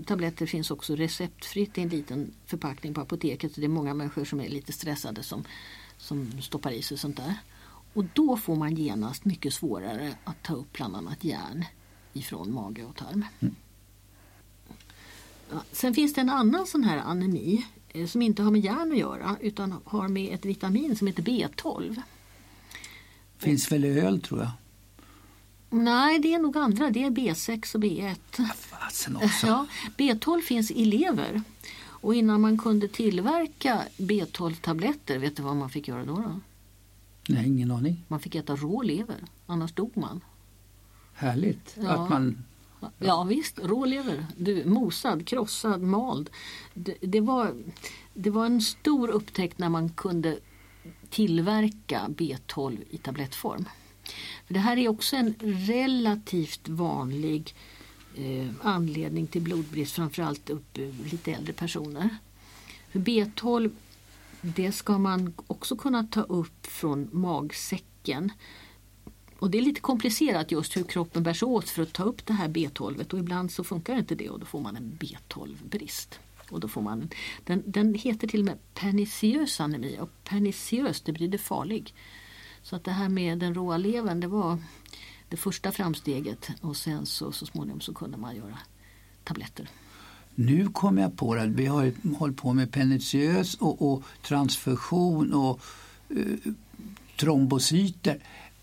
tabletter 0.05 0.45
finns 0.45 0.71
också 0.71 0.95
receptfritt 0.95 1.77
i 1.77 1.81
en 1.81 1.89
liten 1.89 2.33
förpackning 2.45 2.93
på 2.93 3.01
apoteket. 3.01 3.55
det 3.55 3.63
är 3.63 3.67
många 3.67 3.93
människor 3.93 4.25
som 4.25 4.41
är 4.41 4.49
lite 4.49 4.73
stressade 4.73 5.23
som, 5.23 5.43
som 5.97 6.41
stoppar 6.41 6.71
i 6.71 6.81
sig 6.81 6.97
sånt 6.97 7.17
där. 7.17 7.35
Och 7.93 8.05
då 8.13 8.37
får 8.37 8.55
man 8.55 8.75
genast 8.75 9.25
mycket 9.25 9.53
svårare 9.53 10.15
att 10.23 10.43
ta 10.43 10.53
upp 10.53 10.73
bland 10.73 10.95
annat 10.95 11.23
järn 11.23 11.65
ifrån 12.13 12.53
mage 12.53 12.83
och 12.83 12.95
tarm. 12.95 13.25
Mm. 13.39 13.55
Ja, 15.51 15.63
sen 15.71 15.93
finns 15.93 16.13
det 16.13 16.21
en 16.21 16.29
annan 16.29 16.67
sån 16.67 16.83
här 16.83 16.97
anemi 16.97 17.65
eh, 17.89 18.07
som 18.07 18.21
inte 18.21 18.43
har 18.43 18.51
med 18.51 18.61
järn 18.61 18.91
att 18.91 18.97
göra 18.97 19.37
utan 19.41 19.75
har 19.85 20.07
med 20.07 20.33
ett 20.33 20.45
vitamin 20.45 20.95
som 20.95 21.07
heter 21.07 21.23
B12. 21.23 22.01
Finns 23.37 23.71
väl 23.71 23.85
i 23.85 23.99
öl 23.99 24.21
tror 24.21 24.39
jag. 24.39 24.51
Nej, 25.69 26.19
det 26.19 26.33
är 26.33 26.39
nog 26.39 26.57
andra. 26.57 26.89
Det 26.89 27.03
är 27.03 27.09
B6 27.09 27.75
och 27.75 27.81
B1. 27.81 28.15
Ja, 29.43 29.67
B12 29.97 30.41
finns 30.41 30.71
i 30.71 30.85
lever. 30.85 31.41
Och 32.01 32.15
innan 32.15 32.41
man 32.41 32.57
kunde 32.57 32.87
tillverka 32.87 33.81
B12-tabletter, 33.97 35.17
vet 35.17 35.35
du 35.35 35.43
vad 35.43 35.55
man 35.55 35.69
fick 35.69 35.87
göra 35.87 36.05
då? 36.05 36.15
då? 36.15 36.39
Nej, 37.29 37.47
ingen 37.47 37.71
aning. 37.71 38.03
Man 38.07 38.19
fick 38.19 38.35
äta 38.35 38.55
rå 38.55 38.81
lever, 38.81 39.17
annars 39.45 39.73
dog 39.73 39.91
man. 39.97 40.21
Härligt 41.13 41.77
ja. 41.81 41.89
att 41.89 42.09
man... 42.09 42.43
Ja. 42.79 42.91
ja 42.97 43.23
visst, 43.23 43.59
rålever. 43.59 44.25
Du, 44.37 44.65
mosad, 44.65 45.27
krossad, 45.27 45.81
mald. 45.81 46.29
Det, 46.73 46.95
det, 47.01 47.21
var, 47.21 47.55
det 48.13 48.29
var 48.29 48.45
en 48.45 48.61
stor 48.61 49.09
upptäckt 49.09 49.59
när 49.59 49.69
man 49.69 49.89
kunde 49.89 50.39
tillverka 51.09 52.05
B12 52.09 52.83
i 52.89 52.97
tablettform. 52.97 53.65
För 54.47 54.53
det 54.53 54.59
här 54.59 54.77
är 54.77 54.87
också 54.87 55.15
en 55.15 55.35
relativt 55.41 56.69
vanlig 56.69 57.55
eh, 58.15 58.47
anledning 58.61 59.27
till 59.27 59.41
blodbrist, 59.41 59.95
framförallt 59.95 60.49
upp 60.49 60.77
lite 61.11 61.31
äldre 61.31 61.53
personer. 61.53 62.09
För 62.91 62.99
B12 62.99 63.71
det 64.41 64.71
ska 64.71 64.97
man 64.97 65.33
också 65.47 65.75
kunna 65.75 66.03
ta 66.03 66.21
upp 66.21 66.65
från 66.65 67.09
magsäcken. 67.11 68.31
Och 69.39 69.51
det 69.51 69.57
är 69.57 69.61
lite 69.61 69.81
komplicerat 69.81 70.51
just 70.51 70.77
hur 70.77 70.83
kroppen 70.83 71.23
bär 71.23 71.33
sig 71.33 71.45
åt 71.45 71.69
för 71.69 71.83
att 71.83 71.93
ta 71.93 72.03
upp 72.03 72.25
det 72.25 72.33
här 72.33 72.47
B12 72.47 73.13
och 73.13 73.19
ibland 73.19 73.51
så 73.51 73.63
funkar 73.63 73.97
inte 73.97 74.15
det 74.15 74.29
och 74.29 74.39
då 74.39 74.45
får 74.45 74.59
man 74.59 74.75
en 74.75 74.97
B12-brist. 74.99 76.19
Och 76.49 76.59
då 76.59 76.67
får 76.67 76.81
man, 76.81 77.09
den, 77.43 77.63
den 77.65 77.93
heter 77.93 78.27
till 78.27 78.39
och 78.39 78.45
med 78.45 78.57
perniciös 78.73 79.59
anemi 79.59 79.97
och 79.99 80.09
perniciös 80.23 81.01
det 81.01 81.11
betyder 81.11 81.37
farlig. 81.37 81.93
Så 82.63 82.75
att 82.75 82.83
det 82.83 82.91
här 82.91 83.09
med 83.09 83.37
den 83.37 83.55
råa 83.55 83.77
levern 83.77 84.19
det 84.19 84.27
var 84.27 84.57
det 85.29 85.37
första 85.37 85.71
framsteget 85.71 86.49
och 86.61 86.77
sen 86.77 87.05
så, 87.05 87.31
så 87.31 87.45
småningom 87.45 87.81
så 87.81 87.93
kunde 87.93 88.17
man 88.17 88.35
göra 88.35 88.59
tabletter. 89.23 89.69
Nu 90.35 90.67
kom 90.67 90.97
jag 90.97 91.17
på 91.17 91.33
att 91.33 91.49
vi 91.49 91.65
har 91.65 92.15
hållit 92.17 92.37
på 92.37 92.53
med 92.53 92.71
perniciös 92.71 93.55
och, 93.55 93.91
och 93.91 94.03
transfusion 94.23 95.33
och 95.33 95.61
eh, 96.09 96.51
trombocyter. 97.19 98.19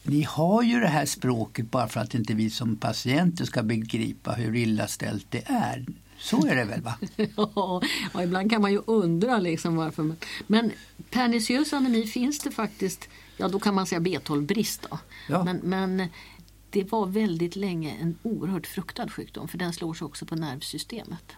Ni 0.06 0.22
har 0.22 0.62
ju 0.62 0.80
det 0.80 0.88
här 0.88 1.06
språket 1.06 1.70
bara 1.70 1.88
för 1.88 2.00
att 2.00 2.14
inte 2.14 2.34
vi 2.34 2.50
som 2.50 2.76
patienter 2.76 3.44
ska 3.44 3.62
begripa 3.62 4.32
hur 4.32 4.56
illa 4.56 4.86
ställt 4.86 5.30
det 5.30 5.42
är. 5.46 5.86
Så 6.18 6.46
är 6.46 6.56
det 6.56 6.64
väl? 6.64 6.80
va? 6.80 6.94
ja, 7.36 7.82
ibland 8.22 8.50
kan 8.50 8.62
man 8.62 8.72
ju 8.72 8.82
undra 8.86 9.38
liksom 9.38 9.76
varför. 9.76 10.14
Men 10.46 10.72
perniciös 11.10 11.72
anemi 11.72 12.06
finns 12.06 12.38
det 12.38 12.50
faktiskt, 12.50 13.08
ja 13.36 13.48
då 13.48 13.60
kan 13.60 13.74
man 13.74 13.86
säga 13.86 14.00
B12-brist. 14.00 14.86
Ja. 15.28 15.44
Men, 15.44 15.56
men 15.56 16.08
det 16.70 16.92
var 16.92 17.06
väldigt 17.06 17.56
länge 17.56 17.96
en 18.00 18.18
oerhört 18.22 18.66
fruktad 18.66 19.08
sjukdom 19.08 19.48
för 19.48 19.58
den 19.58 19.72
slår 19.72 19.94
sig 19.94 20.04
också 20.04 20.26
på 20.26 20.36
nervsystemet. 20.36 21.32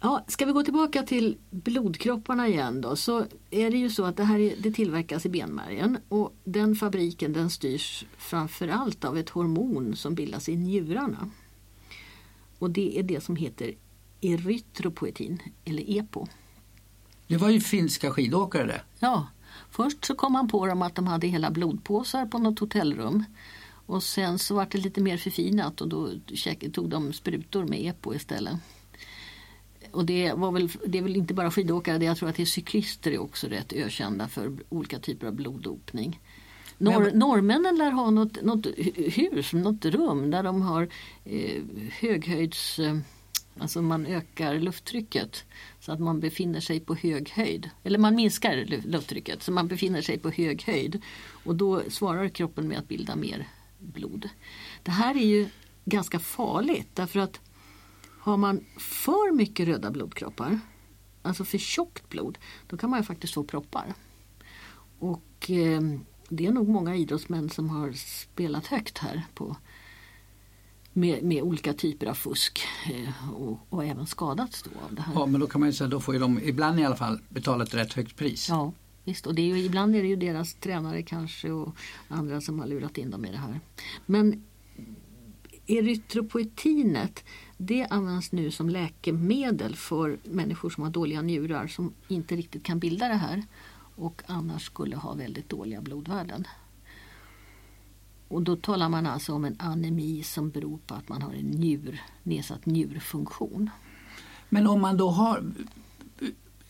Ja, 0.00 0.24
ska 0.26 0.46
vi 0.46 0.52
gå 0.52 0.62
tillbaka 0.62 1.02
till 1.02 1.36
blodkropparna 1.50 2.48
igen 2.48 2.80
då 2.80 2.96
så 2.96 3.26
är 3.50 3.70
det 3.70 3.76
ju 3.76 3.90
så 3.90 4.04
att 4.04 4.16
det 4.16 4.24
här 4.24 4.54
det 4.58 4.72
tillverkas 4.72 5.26
i 5.26 5.28
benmärgen 5.28 5.98
och 6.08 6.34
den 6.44 6.74
fabriken 6.74 7.32
den 7.32 7.50
styrs 7.50 8.04
framförallt 8.18 9.04
av 9.04 9.18
ett 9.18 9.30
hormon 9.30 9.96
som 9.96 10.14
bildas 10.14 10.48
i 10.48 10.56
njurarna. 10.56 11.30
Och 12.58 12.70
det 12.70 12.98
är 12.98 13.02
det 13.02 13.20
som 13.20 13.36
heter 13.36 13.74
erytropoetin 14.20 15.42
eller 15.64 15.98
EPO. 15.98 16.26
Det 17.26 17.36
var 17.36 17.48
ju 17.48 17.60
finska 17.60 18.10
skidåkare 18.10 18.66
det. 18.66 18.80
Ja, 18.98 19.26
först 19.70 20.04
så 20.04 20.14
kom 20.14 20.32
man 20.32 20.48
på 20.48 20.66
dem 20.66 20.82
att 20.82 20.94
de 20.94 21.06
hade 21.06 21.26
hela 21.26 21.50
blodpåsar 21.50 22.26
på 22.26 22.38
något 22.38 22.58
hotellrum. 22.58 23.24
Och 23.86 24.02
sen 24.02 24.38
så 24.38 24.54
var 24.54 24.68
det 24.70 24.78
lite 24.78 25.00
mer 25.00 25.16
förfinat 25.16 25.80
och 25.80 25.88
då 25.88 26.10
tog 26.72 26.90
de 26.90 27.12
sprutor 27.12 27.64
med 27.64 27.86
EPO 27.86 28.14
istället. 28.14 28.56
Och 29.96 30.04
det, 30.04 30.32
var 30.32 30.52
väl, 30.52 30.68
det 30.86 30.98
är 30.98 31.02
väl 31.02 31.16
inte 31.16 31.34
bara 31.34 31.50
skidåkare, 31.50 32.04
jag 32.04 32.16
tror 32.16 32.28
att 32.28 32.36
det 32.36 32.42
är 32.42 32.46
cyklister 32.46 33.10
är 33.10 33.18
också 33.18 33.46
rätt 33.46 33.72
ökända 33.72 34.28
för 34.28 34.52
olika 34.68 34.98
typer 34.98 35.26
av 35.26 35.32
bloddopning. 35.32 36.20
Norr, 36.78 37.04
Men, 37.04 37.18
norrmännen 37.18 37.76
lär 37.76 37.90
ha 37.90 38.10
något, 38.10 38.42
något 38.42 38.66
hus, 38.96 39.52
något 39.52 39.84
rum 39.84 40.30
där 40.30 40.42
de 40.42 40.62
har 40.62 40.88
eh, 41.24 41.62
höghöjds... 42.00 42.78
Eh, 42.78 42.98
alltså 43.58 43.82
man 43.82 44.06
ökar 44.06 44.54
lufttrycket 44.54 45.44
så 45.80 45.92
att 45.92 46.00
man 46.00 46.20
befinner 46.20 46.60
sig 46.60 46.80
på 46.80 46.94
hög 46.94 47.30
höjd. 47.30 47.70
Eller 47.84 47.98
man 47.98 48.14
minskar 48.14 48.64
lufttrycket 48.86 49.42
så 49.42 49.52
man 49.52 49.68
befinner 49.68 50.02
sig 50.02 50.18
på 50.18 50.30
hög 50.30 50.62
höjd. 50.62 51.02
Och 51.44 51.56
då 51.56 51.82
svarar 51.88 52.28
kroppen 52.28 52.68
med 52.68 52.78
att 52.78 52.88
bilda 52.88 53.16
mer 53.16 53.48
blod. 53.78 54.28
Det 54.82 54.90
här 54.90 55.14
är 55.16 55.26
ju 55.26 55.48
ganska 55.84 56.18
farligt 56.18 56.88
därför 56.94 57.20
att 57.20 57.40
har 58.26 58.36
man 58.36 58.64
för 58.76 59.32
mycket 59.32 59.68
röda 59.68 59.90
blodkroppar, 59.90 60.60
alltså 61.22 61.44
för 61.44 61.58
tjockt 61.58 62.08
blod, 62.08 62.38
då 62.66 62.76
kan 62.76 62.90
man 62.90 63.00
ju 63.00 63.04
faktiskt 63.04 63.34
få 63.34 63.44
proppar. 63.44 63.94
Och 64.98 65.50
eh, 65.50 65.80
det 66.28 66.46
är 66.46 66.52
nog 66.52 66.68
många 66.68 66.96
idrottsmän 66.96 67.50
som 67.50 67.70
har 67.70 67.92
spelat 67.92 68.66
högt 68.66 68.98
här 68.98 69.26
på, 69.34 69.56
med, 70.92 71.22
med 71.22 71.42
olika 71.42 71.72
typer 71.72 72.06
av 72.06 72.14
fusk 72.14 72.60
eh, 72.90 73.32
och, 73.32 73.58
och, 73.68 73.84
även 73.84 74.06
skadats 74.06 74.62
då 74.62 74.70
av 74.88 74.94
det 74.94 75.02
här. 75.02 75.14
Ja 75.14 75.26
men 75.26 75.40
då 75.40 75.46
kan 75.46 75.60
man 75.60 75.68
ju 75.68 75.72
säga 75.72 75.88
då 75.88 76.00
får 76.00 76.14
ju 76.14 76.20
de 76.20 76.40
ibland 76.42 76.80
i 76.80 76.84
alla 76.84 76.96
fall 76.96 77.20
betala 77.28 77.64
ett 77.64 77.74
rätt 77.74 77.92
högt 77.92 78.16
pris. 78.16 78.48
Ja 78.48 78.72
visst 79.04 79.26
och 79.26 79.34
det 79.34 79.42
är 79.42 79.56
ju, 79.56 79.64
ibland 79.64 79.96
är 79.96 80.02
det 80.02 80.08
ju 80.08 80.16
deras 80.16 80.54
tränare 80.54 81.02
kanske 81.02 81.50
och 81.50 81.76
andra 82.08 82.40
som 82.40 82.60
har 82.60 82.66
lurat 82.66 82.98
in 82.98 83.10
dem 83.10 83.24
i 83.24 83.30
det 83.30 83.38
här. 83.38 83.60
Men 84.06 84.44
erytropoetinet 85.66 87.24
det 87.56 87.86
används 87.90 88.32
nu 88.32 88.50
som 88.50 88.68
läkemedel 88.68 89.76
för 89.76 90.18
människor 90.24 90.70
som 90.70 90.82
har 90.82 90.90
dåliga 90.90 91.22
njurar 91.22 91.66
som 91.66 91.92
inte 92.08 92.36
riktigt 92.36 92.62
kan 92.62 92.78
bilda 92.78 93.08
det 93.08 93.14
här 93.14 93.42
och 93.96 94.22
annars 94.26 94.62
skulle 94.62 94.96
ha 94.96 95.14
väldigt 95.14 95.48
dåliga 95.48 95.80
blodvärden. 95.80 96.46
Och 98.28 98.42
då 98.42 98.56
talar 98.56 98.88
man 98.88 99.06
alltså 99.06 99.32
om 99.32 99.44
en 99.44 99.56
anemi 99.58 100.22
som 100.22 100.50
beror 100.50 100.78
på 100.86 100.94
att 100.94 101.08
man 101.08 101.22
har 101.22 101.32
en 101.32 101.50
njur, 101.50 102.00
nedsatt 102.22 102.66
njurfunktion. 102.66 103.70
Men 104.48 104.66
om 104.66 104.80
man 104.80 104.96
då 104.96 105.10
har 105.10 105.44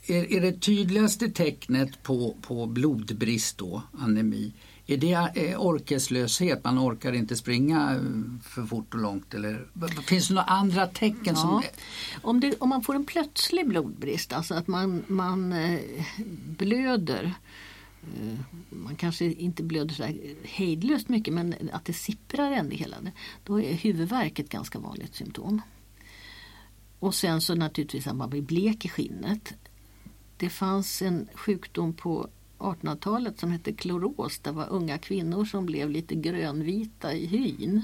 är, 0.07 0.33
är 0.33 0.41
det 0.41 0.61
tydligaste 0.61 1.29
tecknet 1.31 2.03
på, 2.03 2.37
på 2.43 2.67
blodbrist 2.67 3.59
då, 3.59 3.83
anemi, 3.93 4.53
är 4.87 4.97
det 4.97 5.31
eh, 5.35 5.61
orkeslöshet? 5.61 6.65
Man 6.65 6.79
orkar 6.79 7.13
inte 7.13 7.37
springa 7.37 7.95
eh, 7.95 8.01
för 8.43 8.67
fort 8.67 8.95
och 8.95 9.01
långt? 9.01 9.35
Eller, 9.35 9.67
finns 10.03 10.29
det 10.29 10.35
några 10.35 10.47
andra 10.47 10.87
tecken? 10.87 11.21
Ja. 11.25 11.35
Som... 11.35 11.63
Om, 12.23 12.41
det, 12.41 12.57
om 12.59 12.69
man 12.69 12.83
får 12.83 12.95
en 12.95 13.05
plötslig 13.05 13.69
blodbrist, 13.69 14.33
alltså 14.33 14.55
att 14.55 14.67
man, 14.67 15.05
man 15.07 15.53
eh, 15.53 15.81
blöder 16.47 17.35
man 18.69 18.97
kanske 18.97 19.25
inte 19.25 19.63
blöder 19.63 19.95
så 19.95 20.09
hejdlöst 20.43 21.09
mycket 21.09 21.35
men 21.35 21.55
att 21.73 21.85
det 21.85 21.93
sipprar 21.93 22.53
ändå 22.53 22.77
hela 22.77 23.01
det. 23.01 23.13
Då 23.45 23.61
är 23.61 23.73
huvudvärk 23.73 24.39
ett 24.39 24.49
ganska 24.49 24.79
vanligt 24.79 25.15
symptom. 25.15 25.63
Och 26.99 27.15
sen 27.15 27.41
så 27.41 27.55
naturligtvis 27.55 28.07
att 28.07 28.17
man 28.17 28.31
blir 28.31 28.43
blek 28.43 28.85
i 28.85 28.89
skinnet. 28.89 29.55
Det 30.37 30.49
fanns 30.49 31.03
en 31.03 31.29
sjukdom 31.35 31.93
på 31.93 32.29
1800-talet 32.59 33.41
som 33.41 33.51
hette 33.51 33.73
kloros. 33.73 34.39
Det 34.39 34.53
var 34.53 34.69
unga 34.69 34.99
kvinnor 34.99 35.45
som 35.45 35.67
blev 35.67 35.91
lite 35.91 36.15
grönvita 36.15 37.13
i 37.13 37.27
hyn. 37.27 37.83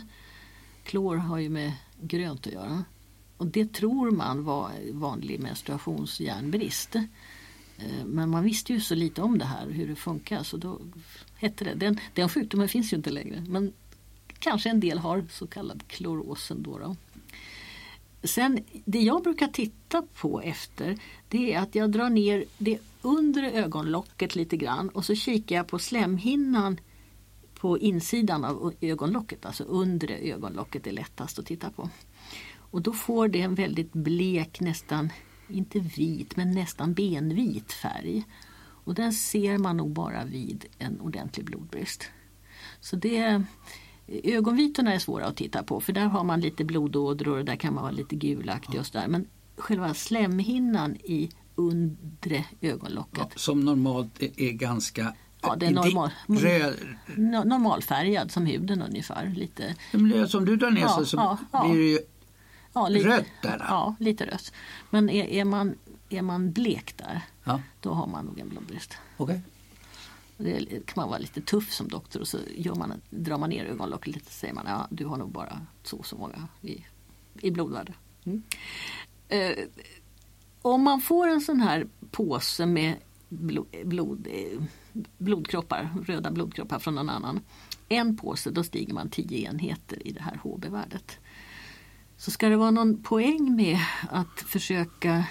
Klor 0.85 1.17
har 1.17 1.39
ju 1.39 1.49
med 1.49 1.73
grönt 2.01 2.47
att 2.47 2.53
göra. 2.53 2.85
Och 3.37 3.47
det 3.47 3.73
tror 3.73 4.11
man 4.11 4.45
var 4.45 4.71
vanlig 4.93 5.41
menstruationsjärnbrist. 5.41 6.95
Eh, 6.95 8.05
men 8.07 8.31
man 8.31 8.45
visste 8.45 8.73
ju 8.73 8.81
så 8.81 8.95
lite 8.95 9.23
om 9.23 9.39
det 9.39 9.45
här, 9.45 9.71
hur 9.71 9.89
det 9.89 9.97
funkar. 9.97 10.43
Så 10.43 10.57
då 10.57 10.81
hette 11.37 11.65
det. 11.65 11.75
Den, 11.75 11.99
den 12.15 12.29
sjukdomen 12.29 12.69
finns 12.69 12.93
ju 12.93 12.97
inte 12.97 13.11
längre. 13.11 13.45
Men 13.49 13.73
kanske 14.39 14.71
en 14.71 14.81
del 14.81 14.99
har 14.99 15.25
så 15.31 15.47
kallad 15.47 15.83
kloros 15.87 16.51
ändå. 16.51 16.79
Då. 16.79 16.97
Sen 18.25 18.59
det 18.85 18.99
jag 18.99 19.23
brukar 19.23 19.49
titta 19.49 20.03
på 20.03 20.41
efter 20.41 20.99
det 21.29 21.55
är 21.55 21.59
att 21.59 21.75
jag 21.75 21.91
drar 21.91 22.11
ner 22.11 22.45
det 22.59 22.79
undre 23.03 23.51
ögonlocket 23.51 24.37
lite 24.37 24.57
grann 24.57 24.89
och 24.89 25.05
så 25.05 25.15
kikar 25.15 25.57
jag 25.57 25.67
på 25.67 25.79
slemhinnan 25.79 26.81
på 27.55 27.79
insidan 27.79 28.45
av 28.45 28.75
ögonlocket, 28.81 29.47
alltså 29.47 29.65
undre 29.65 30.19
ögonlocket 30.19 30.87
är 30.87 30.93
lättast 30.93 31.39
att 31.39 31.47
titta 31.47 31.71
på. 31.71 31.91
Och 32.73 32.83
då 32.83 32.93
får 32.93 33.29
det 33.29 33.41
en 33.41 33.55
väldigt 33.55 33.93
blek, 33.93 34.61
nästan, 34.61 35.13
inte 35.49 35.79
vit, 35.79 36.37
men 36.37 36.51
nästan 36.51 36.95
benvit 36.95 37.73
färg. 37.73 38.25
Och 38.85 38.95
den 38.95 39.13
ser 39.13 39.59
man 39.59 39.77
nog 39.77 39.91
bara 39.91 40.25
vid 40.25 40.67
en 40.79 41.01
ordentlig 41.01 41.47
blodbrist. 41.47 42.05
Så 42.81 42.97
det, 42.97 43.45
ögonvitorna 44.25 44.95
är 44.95 44.99
svåra 44.99 45.27
att 45.27 45.37
titta 45.37 45.63
på 45.63 45.81
för 45.81 45.93
där 45.93 46.05
har 46.05 46.25
man 46.25 46.41
lite 46.41 46.65
blodådror 46.65 47.39
och 47.39 47.45
där 47.45 47.57
kan 47.57 47.75
man 47.75 47.83
vara 47.83 47.93
lite 47.93 48.17
gulaktig 48.17 48.81
och 48.81 48.87
sådär. 48.87 49.09
Men 49.09 49.27
själva 49.57 49.95
slemhinnan 49.95 50.97
i 50.97 51.31
undre 51.55 52.45
ögonlocket. 52.61 53.27
Ja, 53.31 53.37
som 53.37 53.61
normalt 53.61 54.23
är 54.37 54.53
ganska 54.53 55.15
Ja, 55.43 55.57
det 55.57 55.67
är 55.67 55.71
normal, 55.71 56.11
röd. 56.27 56.75
normalfärgad 57.45 58.31
som 58.31 58.47
huden 58.47 58.83
ungefär. 58.83 59.33
Lite. 59.37 59.75
Som 60.29 60.45
du 60.45 60.57
drar 60.57 60.71
ner 60.71 60.81
ja, 60.81 61.05
så, 61.05 61.39
ja, 61.53 61.65
blir 61.65 61.79
det 61.79 61.85
ju 61.85 61.99
ja, 62.73 62.89
lite, 62.89 63.09
rött 63.09 63.27
där. 63.43 63.65
Ja, 63.69 63.95
lite 64.01 64.27
rött. 64.27 64.53
Men 64.91 65.11
är, 65.11 65.25
är, 65.25 65.45
man, 65.45 65.75
är 66.09 66.23
man 66.23 66.53
blek 66.53 66.95
där, 66.97 67.21
då 67.81 67.93
har 67.93 68.07
man 68.07 68.25
nog 68.25 68.39
en 68.39 68.49
blodbrist. 68.49 68.95
Okay. 69.17 69.39
Det 70.43 70.87
kan 70.87 71.03
man 71.03 71.09
vara 71.09 71.19
lite 71.19 71.41
tuff 71.41 71.73
som 71.73 71.89
doktor 71.89 72.21
och 72.21 72.29
så 72.29 72.39
gör 72.57 72.75
man, 72.75 73.01
drar 73.11 73.39
man 73.39 73.51
ner 73.51 73.65
ögonlocket 73.65 74.07
lite 74.07 74.27
och 74.27 74.33
säger 74.33 74.55
man 74.55 74.65
ja, 74.67 74.87
du 74.91 75.05
har 75.05 75.17
nog 75.17 75.33
bara 75.33 75.61
så 75.83 75.97
och 75.97 76.07
så 76.07 76.17
många 76.17 76.49
i, 76.61 76.85
i 77.41 77.51
blodvärde. 77.51 77.95
Mm. 78.25 78.43
Eh, 79.29 79.65
om 80.63 80.83
man 80.83 81.01
får 81.01 81.29
en 81.29 81.41
sån 81.41 81.61
här 81.61 81.87
påse 82.11 82.67
med 82.67 82.97
blod, 83.29 83.67
blod, 83.85 84.29
blodkroppar, 85.19 85.89
röda 86.07 86.31
blodkroppar 86.31 86.79
från 86.79 86.95
någon 86.95 87.11
annan. 87.11 87.41
En 87.89 88.17
påse, 88.17 88.51
då 88.51 88.65
stiger 88.65 88.95
man 88.95 89.11
10 89.11 89.51
enheter 89.51 90.07
i 90.07 90.13
det 90.13 90.23
här 90.23 90.41
HB-värdet. 90.43 91.19
Så 92.17 92.31
ska 92.31 92.49
det 92.49 92.57
vara 92.57 92.71
någon 92.71 93.03
poäng 93.03 93.57
med 93.57 93.79
att 94.11 94.41
försöka 94.41 95.25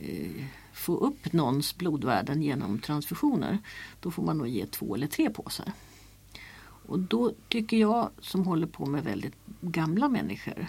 eh, 0.00 0.44
få 0.82 0.96
upp 0.96 1.32
någons 1.32 1.76
blodvärden 1.76 2.42
genom 2.42 2.78
transfusioner, 2.78 3.58
då 4.00 4.10
får 4.10 4.22
man 4.22 4.38
nog 4.38 4.48
ge 4.48 4.66
två 4.66 4.94
eller 4.94 5.06
tre 5.06 5.30
påsar. 5.30 5.72
Och 6.86 6.98
då 6.98 7.32
tycker 7.48 7.76
jag 7.76 8.10
som 8.18 8.46
håller 8.46 8.66
på 8.66 8.86
med 8.86 9.04
väldigt 9.04 9.34
gamla 9.60 10.08
människor, 10.08 10.66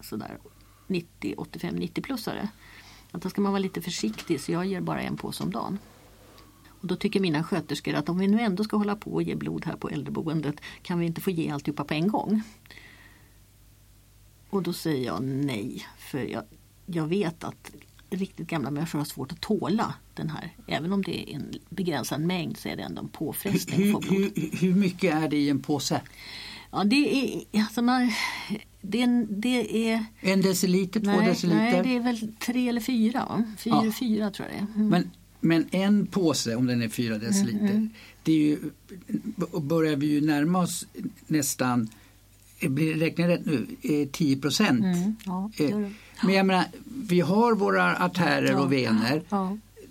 sådär 0.00 0.38
90, 0.86 1.34
85, 1.36 1.76
90-plussare, 1.76 2.48
att 3.10 3.22
då 3.22 3.30
ska 3.30 3.40
man 3.40 3.52
vara 3.52 3.62
lite 3.62 3.82
försiktig 3.82 4.40
så 4.40 4.52
jag 4.52 4.66
ger 4.66 4.80
bara 4.80 5.00
en 5.00 5.16
påse 5.16 5.44
om 5.44 5.52
dagen. 5.52 5.78
Och 6.68 6.86
då 6.86 6.96
tycker 6.96 7.20
mina 7.20 7.44
sköterskor 7.44 7.94
att 7.94 8.08
om 8.08 8.18
vi 8.18 8.28
nu 8.28 8.40
ändå 8.40 8.64
ska 8.64 8.76
hålla 8.76 8.96
på 8.96 9.12
och 9.12 9.22
ge 9.22 9.34
blod 9.34 9.64
här 9.64 9.76
på 9.76 9.88
äldreboendet 9.88 10.60
kan 10.82 10.98
vi 10.98 11.06
inte 11.06 11.20
få 11.20 11.30
ge 11.30 11.50
alltihopa 11.50 11.84
på 11.84 11.94
en 11.94 12.08
gång. 12.08 12.42
Och 14.50 14.62
då 14.62 14.72
säger 14.72 15.06
jag 15.06 15.22
nej, 15.22 15.86
för 15.98 16.18
jag, 16.18 16.42
jag 16.86 17.06
vet 17.06 17.44
att 17.44 17.72
riktigt 18.14 18.46
gamla 18.46 18.70
människor 18.70 18.98
har 18.98 19.06
svårt 19.06 19.32
att 19.32 19.40
tåla 19.40 19.94
den 20.14 20.30
här. 20.30 20.56
Även 20.66 20.92
om 20.92 21.02
det 21.02 21.30
är 21.30 21.34
en 21.34 21.54
begränsad 21.70 22.20
mängd 22.20 22.56
så 22.58 22.68
är 22.68 22.76
det 22.76 22.82
ändå 22.82 23.02
en 23.02 23.08
påfrestning. 23.08 23.82
Hur, 23.82 24.10
hur, 24.10 24.56
hur 24.56 24.74
mycket 24.74 25.14
är 25.14 25.28
det 25.28 25.36
i 25.36 25.48
en 25.48 25.60
påse? 25.60 26.00
Ja, 26.70 26.84
det 26.84 26.96
är, 26.96 27.60
alltså 27.60 27.82
man, 27.82 28.12
det, 28.80 29.06
det 29.28 29.88
är... 29.92 30.04
En 30.20 30.42
deciliter, 30.42 31.00
två 31.00 31.10
nej, 31.10 31.28
deciliter? 31.28 31.58
Nej, 31.58 31.82
det 31.82 31.96
är 31.96 32.00
väl 32.00 32.32
tre 32.38 32.68
eller 32.68 32.80
fyra. 32.80 33.44
Fyra, 33.58 33.82
ja. 33.84 33.92
fyra 33.92 34.30
tror 34.30 34.48
jag 34.48 34.56
det 34.56 34.60
är. 34.60 34.76
Mm. 34.76 34.88
Men, 34.88 35.10
men 35.40 35.66
en 35.70 36.06
påse, 36.06 36.56
om 36.56 36.66
den 36.66 36.82
är 36.82 36.88
fyra 36.88 37.18
deciliter, 37.18 37.58
mm, 37.58 37.70
mm. 37.70 37.90
det 38.22 38.32
är 38.32 38.36
ju, 38.36 38.58
börjar 39.60 39.96
vi 39.96 40.06
ju 40.06 40.20
närma 40.20 40.58
oss 40.58 40.86
nästan 41.26 41.88
räknar 42.96 43.28
jag 43.28 43.38
rätt 43.38 43.46
nu, 43.46 44.08
10 44.12 44.36
procent. 44.36 44.84
Mm, 44.84 45.16
ja, 45.24 45.50
eh, 45.56 45.78
men 46.22 46.34
jag 46.34 46.46
menar, 46.46 46.64
vi 46.84 47.20
har 47.20 47.54
våra 47.54 47.96
artärer 47.96 48.58
och 48.58 48.72
vener. 48.72 49.22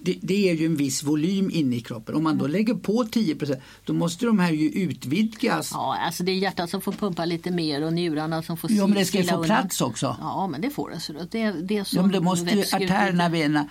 Det, 0.03 0.17
det, 0.21 0.49
är 0.49 0.53
ju 0.55 0.65
en 0.65 0.75
viss 0.75 1.03
volym 1.03 1.49
inne 1.53 1.75
i 1.75 1.81
kroppen. 1.81 2.15
Om 2.15 2.23
man 2.23 2.37
då 2.37 2.45
mm. 2.45 2.57
lägger 2.57 2.73
på 2.73 3.03
10% 3.03 3.61
då 3.85 3.93
måste 3.93 4.25
de 4.25 4.39
här 4.39 4.51
ju 4.51 4.69
utvidgas. 4.69 5.71
Ja, 5.73 5.97
alltså 6.05 6.23
det 6.23 6.31
är 6.31 6.35
hjärtat 6.35 6.69
som 6.69 6.81
får 6.81 6.91
pumpa 6.91 7.25
lite 7.25 7.51
mer 7.51 7.83
och 7.83 7.93
njurarna 7.93 8.43
som 8.43 8.57
får 8.57 8.71
Ja, 8.71 8.87
men 8.87 8.97
det 8.97 9.05
ska 9.05 9.17
ju 9.17 9.23
få 9.23 9.43
plats 9.43 9.81
också. 9.81 10.17
Ja, 10.19 10.47
men 10.47 10.61
det 10.61 10.69
får 10.69 10.89
det. 10.89 10.99
Så 10.99 11.13
det, 11.13 11.51
det 11.51 11.77
är 11.77 11.87
ja, 11.91 12.01
men 12.01 12.11
det 12.11 12.19
måste 12.19 12.55
ju 12.55 12.61
artärerna, 12.61 13.29
venerna 13.29 13.67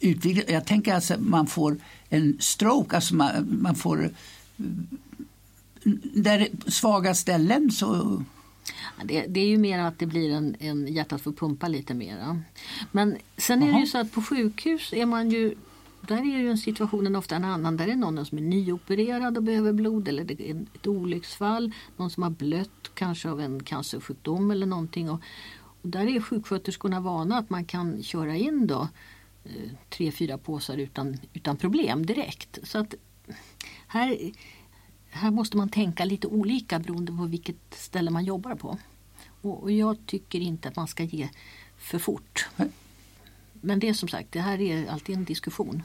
utvidgas. 0.00 0.44
Jag 0.48 0.66
tänker 0.66 0.94
alltså 0.94 1.14
man 1.18 1.46
får 1.46 1.76
en 2.08 2.36
stroke, 2.40 2.96
alltså 2.96 3.14
man, 3.14 3.58
man 3.62 3.74
får 3.74 4.10
där 6.14 6.48
svaga 6.66 7.14
ställen 7.14 7.70
så 7.70 8.22
det, 9.04 9.26
det, 9.26 9.40
är 9.40 9.46
ju 9.46 9.58
mer 9.58 9.78
att 9.78 9.98
det 9.98 10.06
blir 10.06 10.30
en, 10.30 10.56
en 10.58 10.86
hjärtat 10.86 11.20
får 11.20 11.32
pumpa 11.32 11.68
lite 11.68 11.94
mer. 11.94 12.42
Men 12.92 13.16
sen 13.36 13.62
är 13.62 13.72
det 13.72 13.78
ju 13.78 13.86
så 13.86 13.98
att 13.98 14.12
på 14.12 14.22
sjukhus 14.22 14.92
är 14.92 15.06
man 15.06 15.30
ju 15.30 15.54
där 16.08 16.16
är 16.16 16.38
ju 16.38 16.56
situationen 16.56 17.16
ofta 17.16 17.36
en 17.36 17.44
annan. 17.44 17.76
Där 17.76 17.88
är 17.88 17.96
någon 17.96 18.26
som 18.26 18.38
är 18.38 18.42
nyopererad 18.42 19.36
och 19.36 19.42
behöver 19.42 19.72
blod 19.72 20.08
eller 20.08 20.24
det 20.24 20.50
är 20.50 20.64
ett 20.74 20.86
olycksfall. 20.86 21.72
Någon 21.96 22.10
som 22.10 22.22
har 22.22 22.30
blött 22.30 22.90
kanske 22.94 23.30
av 23.30 23.40
en 23.40 23.62
cancersjukdom 23.62 24.50
eller 24.50 24.66
någonting. 24.66 25.10
Och, 25.10 25.20
och 25.82 25.88
där 25.88 26.06
är 26.16 26.20
sjuksköterskorna 26.20 27.00
vana 27.00 27.38
att 27.38 27.50
man 27.50 27.64
kan 27.64 28.02
köra 28.02 28.36
in 28.36 28.66
då 28.66 28.88
eh, 29.44 29.70
tre, 29.90 30.12
fyra 30.12 30.38
påsar 30.38 30.76
utan, 30.76 31.16
utan 31.32 31.56
problem 31.56 32.06
direkt. 32.06 32.58
Så 32.62 32.78
att 32.78 32.94
här 33.86 34.30
här 35.14 35.30
måste 35.30 35.56
man 35.56 35.68
tänka 35.68 36.04
lite 36.04 36.26
olika 36.26 36.78
beroende 36.78 37.12
på 37.12 37.24
vilket 37.24 37.56
ställe 37.70 38.10
man 38.10 38.24
jobbar 38.24 38.54
på. 38.54 38.78
Och, 39.42 39.62
och 39.62 39.72
jag 39.72 40.06
tycker 40.06 40.40
inte 40.40 40.68
att 40.68 40.76
man 40.76 40.88
ska 40.88 41.02
ge 41.02 41.28
för 41.78 41.98
fort. 41.98 42.48
Men 43.52 43.78
det 43.78 43.88
är 43.88 43.94
som 43.94 44.08
sagt, 44.08 44.32
det 44.32 44.40
här 44.40 44.60
är 44.60 44.86
alltid 44.86 45.16
en 45.16 45.24
diskussion. 45.24 45.82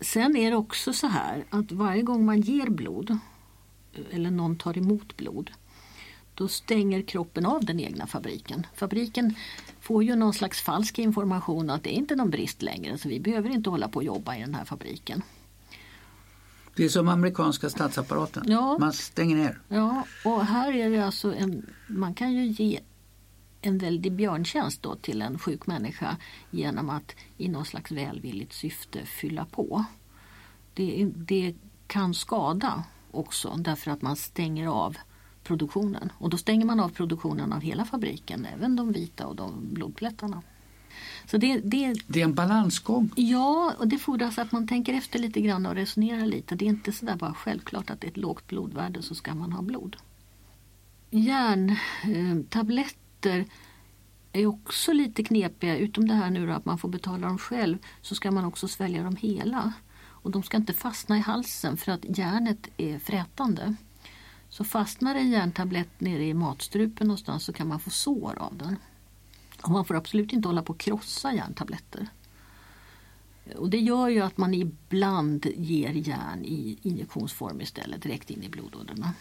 Sen 0.00 0.36
är 0.36 0.50
det 0.50 0.56
också 0.56 0.92
så 0.92 1.06
här 1.06 1.44
att 1.50 1.72
varje 1.72 2.02
gång 2.02 2.24
man 2.24 2.40
ger 2.40 2.70
blod 2.70 3.18
eller 4.10 4.30
någon 4.30 4.58
tar 4.58 4.78
emot 4.78 5.16
blod 5.16 5.50
då 6.34 6.48
stänger 6.48 7.02
kroppen 7.02 7.46
av 7.46 7.64
den 7.64 7.80
egna 7.80 8.06
fabriken. 8.06 8.66
Fabriken 8.74 9.34
får 9.80 10.04
ju 10.04 10.16
någon 10.16 10.34
slags 10.34 10.60
falsk 10.62 10.98
information 10.98 11.70
att 11.70 11.82
det 11.82 11.94
är 11.94 11.98
inte 11.98 12.16
någon 12.16 12.30
brist 12.30 12.62
längre 12.62 12.98
så 12.98 13.08
vi 13.08 13.20
behöver 13.20 13.50
inte 13.50 13.70
hålla 13.70 13.88
på 13.88 13.96
och 13.96 14.04
jobba 14.04 14.36
i 14.36 14.40
den 14.40 14.54
här 14.54 14.64
fabriken. 14.64 15.22
Det 16.76 16.84
är 16.84 16.88
som 16.88 17.08
amerikanska 17.08 17.70
statsapparaten. 17.70 18.44
Ja. 18.46 18.78
Man 18.78 18.92
stänger 18.92 19.36
ner. 19.36 19.60
Ja, 19.68 20.04
och 20.24 20.44
här 20.44 20.72
är 20.72 20.90
det 20.90 20.98
alltså 20.98 21.34
en, 21.34 21.66
man 21.86 22.14
kan 22.14 22.32
ju 22.32 22.46
ge 22.46 22.80
en 23.60 23.78
väldig 23.78 24.12
björntjänst 24.12 24.82
då 24.82 24.94
till 24.94 25.22
en 25.22 25.38
sjuk 25.38 25.66
människa 25.66 26.16
genom 26.50 26.90
att 26.90 27.14
i 27.36 27.48
någon 27.48 27.64
slags 27.64 27.92
välvilligt 27.92 28.52
syfte 28.52 29.06
fylla 29.06 29.44
på. 29.44 29.84
Det, 30.74 31.10
det 31.14 31.54
kan 31.86 32.14
skada 32.14 32.84
också 33.10 33.54
därför 33.56 33.90
att 33.90 34.02
man 34.02 34.16
stänger 34.16 34.68
av 34.68 34.96
produktionen. 35.42 36.12
Och 36.18 36.30
då 36.30 36.36
stänger 36.36 36.66
man 36.66 36.80
av 36.80 36.88
produktionen 36.88 37.52
av 37.52 37.60
hela 37.60 37.84
fabriken, 37.84 38.46
även 38.54 38.76
de 38.76 38.92
vita 38.92 39.26
och 39.26 39.36
de 39.36 39.68
blodplättarna. 39.72 40.42
Så 41.26 41.38
det, 41.38 41.58
det, 41.58 41.94
det 42.06 42.20
är 42.20 42.24
en 42.24 42.34
balansgång. 42.34 43.10
Ja, 43.16 43.74
och 43.78 43.88
det 43.88 43.98
fordras 43.98 44.38
att 44.38 44.52
man 44.52 44.68
tänker 44.68 44.94
efter 44.94 45.18
lite 45.18 45.40
grann 45.40 45.66
och 45.66 45.74
resonerar 45.74 46.26
lite. 46.26 46.54
Det 46.54 46.64
är 46.64 46.68
inte 46.68 46.92
sådär 46.92 47.16
bara 47.16 47.34
självklart 47.34 47.90
att 47.90 48.00
det 48.00 48.06
är 48.06 48.10
ett 48.10 48.16
lågt 48.16 48.46
blodvärde 48.46 49.02
så 49.02 49.14
ska 49.14 49.34
man 49.34 49.52
ha 49.52 49.62
blod. 49.62 49.96
Järntabletter 51.10 53.44
är 54.32 54.46
också 54.46 54.92
lite 54.92 55.24
knepiga. 55.24 55.76
Utom 55.76 56.08
det 56.08 56.14
här 56.14 56.30
nu 56.30 56.46
då, 56.46 56.52
att 56.52 56.64
man 56.64 56.78
får 56.78 56.88
betala 56.88 57.26
dem 57.26 57.38
själv 57.38 57.78
så 58.02 58.14
ska 58.14 58.30
man 58.30 58.44
också 58.44 58.68
svälja 58.68 59.02
dem 59.02 59.16
hela. 59.16 59.72
Och 60.26 60.30
de 60.30 60.42
ska 60.42 60.56
inte 60.56 60.72
fastna 60.72 61.16
i 61.16 61.20
halsen 61.20 61.76
för 61.76 61.92
att 61.92 62.18
järnet 62.18 62.68
är 62.76 62.98
frätande. 62.98 63.74
Så 64.48 64.64
fastnar 64.64 65.14
en 65.14 65.30
järntablett 65.30 66.00
nere 66.00 66.24
i 66.24 66.34
matstrupen 66.34 67.06
någonstans 67.06 67.44
så 67.44 67.52
kan 67.52 67.68
man 67.68 67.80
få 67.80 67.90
sår 67.90 68.38
av 68.38 68.56
den. 68.56 68.76
Och 69.66 69.72
man 69.72 69.84
får 69.84 69.94
absolut 69.94 70.32
inte 70.32 70.48
hålla 70.48 70.62
på 70.62 70.72
att 70.72 70.78
krossa 70.78 71.34
järntabletter. 71.34 72.08
Och 73.56 73.70
det 73.70 73.78
gör 73.78 74.08
ju 74.08 74.20
att 74.20 74.36
man 74.36 74.54
ibland 74.54 75.46
ger 75.56 75.92
järn 75.92 76.44
i 76.44 76.78
injektionsform 76.82 77.60
istället 77.60 78.02
direkt 78.02 78.30
in 78.30 78.42
i 78.42 78.48
blodådrorna. 78.48 79.12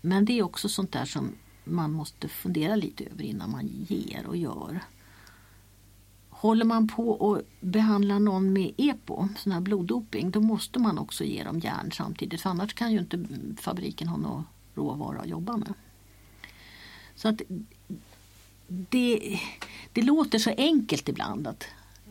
Men 0.00 0.24
det 0.24 0.38
är 0.38 0.42
också 0.42 0.68
sånt 0.68 0.92
där 0.92 1.04
som 1.04 1.32
man 1.64 1.92
måste 1.92 2.28
fundera 2.28 2.76
lite 2.76 3.04
över 3.04 3.24
innan 3.24 3.50
man 3.50 3.68
ger 3.88 4.26
och 4.26 4.36
gör. 4.36 4.80
Håller 6.30 6.64
man 6.64 6.88
på 6.88 7.34
att 7.34 7.60
behandla 7.60 8.18
någon 8.18 8.52
med 8.52 8.72
EPO, 8.76 9.28
sån 9.36 9.52
här 9.52 9.60
bloddoping, 9.60 10.30
då 10.30 10.40
måste 10.40 10.78
man 10.78 10.98
också 10.98 11.24
ge 11.24 11.44
dem 11.44 11.58
järn 11.58 11.92
samtidigt 11.92 12.40
för 12.40 12.50
annars 12.50 12.74
kan 12.74 12.92
ju 12.92 12.98
inte 12.98 13.26
fabriken 13.56 14.08
ha 14.08 14.16
någon 14.16 14.44
råvara 14.74 15.20
att 15.20 15.28
jobba 15.28 15.56
med. 15.56 15.74
Så 17.16 17.28
att 17.28 17.42
det, 18.90 19.40
det 19.92 20.02
låter 20.02 20.38
så 20.38 20.50
enkelt 20.56 21.08
ibland 21.08 21.46
att, 21.46 21.64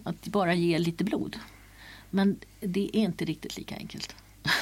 att 0.04 0.28
bara 0.28 0.54
ge 0.54 0.80
lite 0.80 1.04
blod. 1.04 1.36
Men 2.10 2.40
det 2.60 2.90
är 2.94 3.00
inte 3.00 3.26
riktigt 3.26 3.58
lika 3.58 3.76
enkelt. 3.76 4.16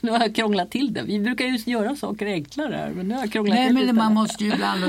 Nu 0.00 0.10
har 0.10 0.18
jag 0.18 0.34
krånglat 0.34 0.70
till 0.70 0.92
det. 0.92 1.02
Vi 1.02 1.20
brukar 1.20 1.44
ju 1.44 1.72
göra 1.72 1.96
saker 1.96 2.26
enklare. 2.26 2.92
Men 2.96 3.08
nu 3.08 3.14
har 3.14 3.20
jag 3.20 3.32
krånglat 3.32 3.54
Nej, 3.54 3.72
men 3.72 3.96
man 3.96 4.14
måste 4.14 4.44
ju 4.44 4.52
ibland 4.52 4.84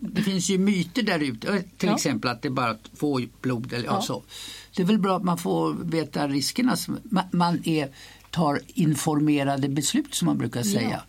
Det 0.00 0.22
finns 0.22 0.50
ju 0.50 0.58
myter 0.58 1.02
där 1.02 1.18
ute. 1.18 1.62
Till 1.76 1.88
ja. 1.88 1.94
exempel 1.94 2.30
att 2.30 2.42
det 2.42 2.48
är 2.48 2.50
bara 2.50 2.70
att 2.70 2.90
få 2.94 3.20
blod. 3.40 3.72
Eller, 3.72 3.84
ja. 3.84 4.02
så. 4.02 4.22
Det 4.76 4.82
är 4.82 4.86
väl 4.86 4.98
bra 4.98 5.16
att 5.16 5.24
man 5.24 5.38
får 5.38 5.74
veta 5.74 6.28
riskerna. 6.28 6.76
Man 7.30 7.62
är, 7.64 7.88
tar 8.30 8.60
informerade 8.66 9.68
beslut 9.68 10.14
som 10.14 10.26
man 10.26 10.38
brukar 10.38 10.62
säga. 10.62 10.90
Ja. 10.90 11.02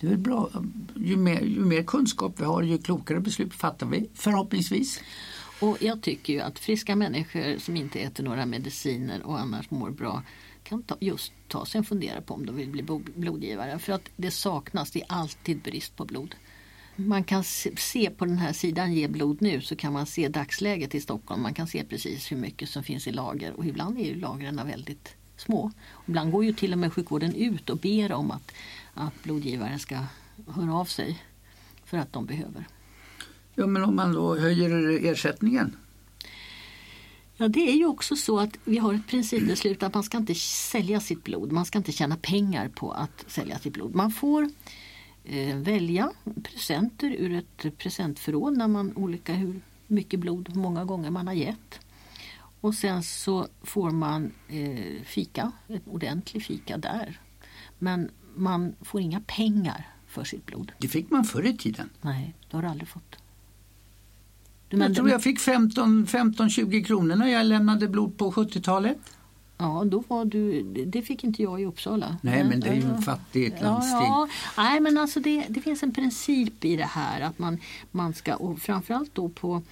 Det 0.00 0.06
är 0.06 0.16
bra. 0.16 0.50
Ju 0.96 1.16
mer, 1.16 1.40
ju 1.40 1.60
mer 1.60 1.82
kunskap 1.82 2.40
vi 2.40 2.44
har 2.44 2.62
ju 2.62 2.78
klokare 2.78 3.20
beslut 3.20 3.54
fattar 3.54 3.86
vi 3.86 4.08
förhoppningsvis. 4.14 5.00
Och 5.60 5.76
jag 5.80 6.02
tycker 6.02 6.32
ju 6.32 6.40
att 6.40 6.58
friska 6.58 6.96
människor 6.96 7.58
som 7.58 7.76
inte 7.76 8.00
äter 8.00 8.24
några 8.24 8.46
mediciner 8.46 9.26
och 9.26 9.40
annars 9.40 9.70
mår 9.70 9.90
bra 9.90 10.22
kan 10.62 10.82
ta, 10.82 10.96
just 11.00 11.32
ta 11.48 11.66
sig 11.66 11.78
en 11.78 11.84
fundera 11.84 12.20
på 12.20 12.34
om 12.34 12.46
de 12.46 12.56
vill 12.56 12.70
bli 12.70 12.82
blodgivare. 13.14 13.78
För 13.78 13.92
att 13.92 14.08
det 14.16 14.30
saknas, 14.30 14.90
det 14.90 15.00
är 15.00 15.06
alltid 15.08 15.62
brist 15.62 15.96
på 15.96 16.04
blod. 16.04 16.34
Man 16.96 17.24
kan 17.24 17.44
se 17.76 18.10
på 18.10 18.24
den 18.24 18.38
här 18.38 18.52
sidan 18.52 18.92
Ge 18.92 19.08
blod 19.08 19.42
nu 19.42 19.60
så 19.60 19.76
kan 19.76 19.92
man 19.92 20.06
se 20.06 20.28
dagsläget 20.28 20.94
i 20.94 21.00
Stockholm. 21.00 21.42
Man 21.42 21.54
kan 21.54 21.66
se 21.66 21.84
precis 21.84 22.32
hur 22.32 22.36
mycket 22.36 22.68
som 22.68 22.82
finns 22.82 23.06
i 23.06 23.12
lager 23.12 23.52
och 23.52 23.66
ibland 23.66 23.98
är 23.98 24.04
ju 24.04 24.14
lagren 24.14 24.60
väldigt 24.66 25.16
små. 25.36 25.70
Ibland 26.06 26.32
går 26.32 26.44
ju 26.44 26.52
till 26.52 26.72
och 26.72 26.78
med 26.78 26.92
sjukvården 26.92 27.34
ut 27.34 27.70
och 27.70 27.76
ber 27.76 28.12
om 28.12 28.30
att, 28.30 28.52
att 28.96 29.22
blodgivare 29.22 29.78
ska 29.78 29.98
höra 30.46 30.74
av 30.74 30.84
sig 30.84 31.22
för 31.84 31.98
att 31.98 32.12
de 32.12 32.26
behöver. 32.26 32.68
Ja 33.54 33.66
men 33.66 33.84
om 33.84 33.96
man 33.96 34.12
då 34.12 34.36
höjer 34.36 35.04
ersättningen 35.04 35.76
Ja, 37.38 37.48
det 37.48 37.70
är 37.70 37.76
ju 37.76 37.86
också 37.86 38.16
så 38.16 38.38
att 38.38 38.58
vi 38.64 38.78
har 38.78 38.94
ett 38.94 39.06
principbeslut 39.06 39.82
att 39.82 39.94
man 39.94 40.02
ska 40.02 40.18
inte 40.18 40.34
sälja 40.34 41.00
sitt 41.00 41.24
blod. 41.24 41.52
Man 41.52 41.64
ska 41.64 41.78
inte 41.78 41.92
tjäna 41.92 42.16
pengar 42.16 42.68
på 42.68 42.92
att 42.92 43.24
sälja 43.26 43.58
sitt 43.58 43.72
blod. 43.72 43.94
Man 43.94 44.10
får 44.10 44.50
eh, 45.24 45.56
välja 45.56 46.12
presenter 46.42 47.10
ur 47.10 47.32
ett 47.32 47.78
presentförråd 47.78 48.56
när 48.56 48.68
man 48.68 48.96
olika 48.96 49.32
hur 49.32 49.60
mycket 49.86 50.20
blod, 50.20 50.56
många 50.56 50.84
gånger 50.84 51.10
man 51.10 51.26
har 51.26 51.34
gett. 51.34 51.80
Och 52.60 52.74
sen 52.74 53.02
så 53.02 53.46
får 53.62 53.90
man 53.90 54.32
eh, 54.48 55.02
fika, 55.04 55.52
en 55.66 55.80
ordentlig 55.86 56.44
fika 56.44 56.78
där. 56.78 57.20
Men 57.78 58.10
man 58.36 58.74
får 58.80 59.00
inga 59.00 59.20
pengar 59.20 59.88
för 60.06 60.24
sitt 60.24 60.46
blod. 60.46 60.72
Det 60.78 60.88
fick 60.88 61.10
man 61.10 61.24
förr 61.24 61.46
i 61.46 61.56
tiden. 61.56 61.90
Nej, 62.00 62.34
det 62.50 62.56
har 62.56 62.62
du 62.62 62.68
aldrig 62.68 62.88
fått. 62.88 63.16
Du 64.68 64.76
jag 64.76 64.94
tror 64.94 65.10
jag 65.10 65.22
fick 65.22 65.38
15-20 65.38 66.84
kronor 66.84 67.16
när 67.16 67.26
jag 67.26 67.46
lämnade 67.46 67.88
blod 67.88 68.18
på 68.18 68.32
70-talet. 68.32 68.98
Ja, 69.58 69.84
då 69.86 70.04
var 70.08 70.24
du, 70.24 70.62
det 70.86 71.02
fick 71.02 71.24
inte 71.24 71.42
jag 71.42 71.60
i 71.60 71.64
Uppsala. 71.64 72.16
Nej, 72.22 72.44
men 72.44 72.60
det 72.60 72.68
är 72.68 72.74
ju 72.74 72.82
en 72.82 73.02
fattigt 73.02 73.62
landsting. 73.62 73.98
Ja, 73.98 74.28
ja. 74.56 74.62
Nej, 74.62 74.80
men 74.80 74.98
alltså 74.98 75.20
det, 75.20 75.46
det 75.48 75.60
finns 75.60 75.82
en 75.82 75.94
princip 75.94 76.64
i 76.64 76.76
det 76.76 76.84
här 76.84 77.20
att 77.20 77.38
man, 77.38 77.58
man 77.90 78.14
ska, 78.14 78.36
och 78.36 78.58
framförallt 78.58 79.14
då 79.14 79.28
på 79.28 79.62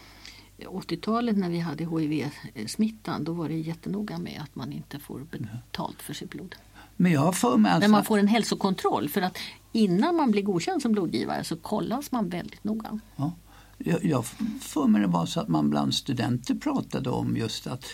80-talet 0.59 1.37
när 1.37 1.51
vi 1.51 1.59
hade 1.59 1.85
HIV-smittan, 1.85 3.25
då 3.25 3.33
var 3.33 3.49
det 3.49 3.55
jättenoga 3.55 4.19
med 4.19 4.41
att 4.43 4.55
man 4.55 4.73
inte 4.73 4.99
får 4.99 5.21
betalt 5.31 6.03
för 6.03 6.15
sitt 6.15 6.31
blod. 6.31 6.57
Men 6.97 7.13
jag 7.13 7.21
har 7.21 7.33
för 7.33 7.57
mig 7.57 7.73
alltså... 7.73 7.85
Men 7.85 7.91
man 7.91 8.05
får 8.05 8.19
en 8.19 8.29
hälsokontroll 8.29 9.09
för 9.09 9.21
att 9.21 9.39
innan 9.73 10.17
man 10.17 10.31
blir 10.31 10.43
godkänd 10.43 10.83
som 10.83 10.93
blodgivare 10.93 11.45
så 11.45 11.57
kollas 11.57 12.13
man 12.13 12.29
väldigt 12.29 12.65
noga. 12.65 13.01
Ja. 13.17 13.33
Jag, 13.79 14.05
jag 14.05 14.25
för 14.61 14.87
mig 14.87 15.01
det 15.01 15.07
var 15.07 15.27
så 15.27 15.41
att 15.41 15.49
man 15.49 15.71
bland 15.71 15.95
studenter 15.95 16.55
pratade 16.55 17.11
om 17.11 17.37
just 17.37 17.67
att 17.67 17.85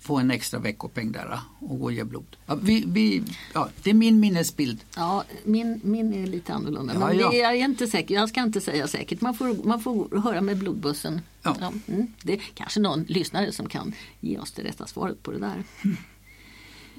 få 0.00 0.18
en 0.18 0.30
extra 0.30 0.60
veckopeng 0.60 1.12
där 1.12 1.40
och 1.58 1.78
gå 1.78 1.84
och 1.84 1.92
ge 1.92 2.04
blod. 2.04 2.36
Ja, 2.46 2.54
vi, 2.62 2.84
vi, 2.86 3.22
ja, 3.54 3.68
det 3.82 3.90
är 3.90 3.94
min 3.94 4.20
minnesbild. 4.20 4.84
Ja, 4.96 5.24
min, 5.44 5.80
min 5.84 6.14
är 6.14 6.26
lite 6.26 6.54
annorlunda. 6.54 6.92
Ja, 6.94 6.98
men 6.98 7.18
ja. 7.18 7.32
jag 7.32 7.56
är 7.56 7.64
inte 7.64 7.86
säker. 7.86 8.14
Jag 8.14 8.28
ska 8.28 8.42
inte 8.42 8.60
säga 8.60 8.88
säkert. 8.88 9.20
Man 9.20 9.34
får, 9.34 9.66
man 9.66 9.80
får 9.80 10.20
höra 10.20 10.40
med 10.40 10.58
blodbussen. 10.58 11.20
Ja. 11.42 11.56
Ja, 11.60 11.72
mm, 11.86 12.06
det 12.22 12.32
är 12.32 12.40
kanske 12.54 12.80
någon 12.80 13.02
lyssnare 13.02 13.52
som 13.52 13.68
kan 13.68 13.94
ge 14.20 14.38
oss 14.38 14.52
det 14.52 14.62
rätta 14.62 14.86
svaret 14.86 15.22
på 15.22 15.30
det 15.30 15.38
där. 15.38 15.64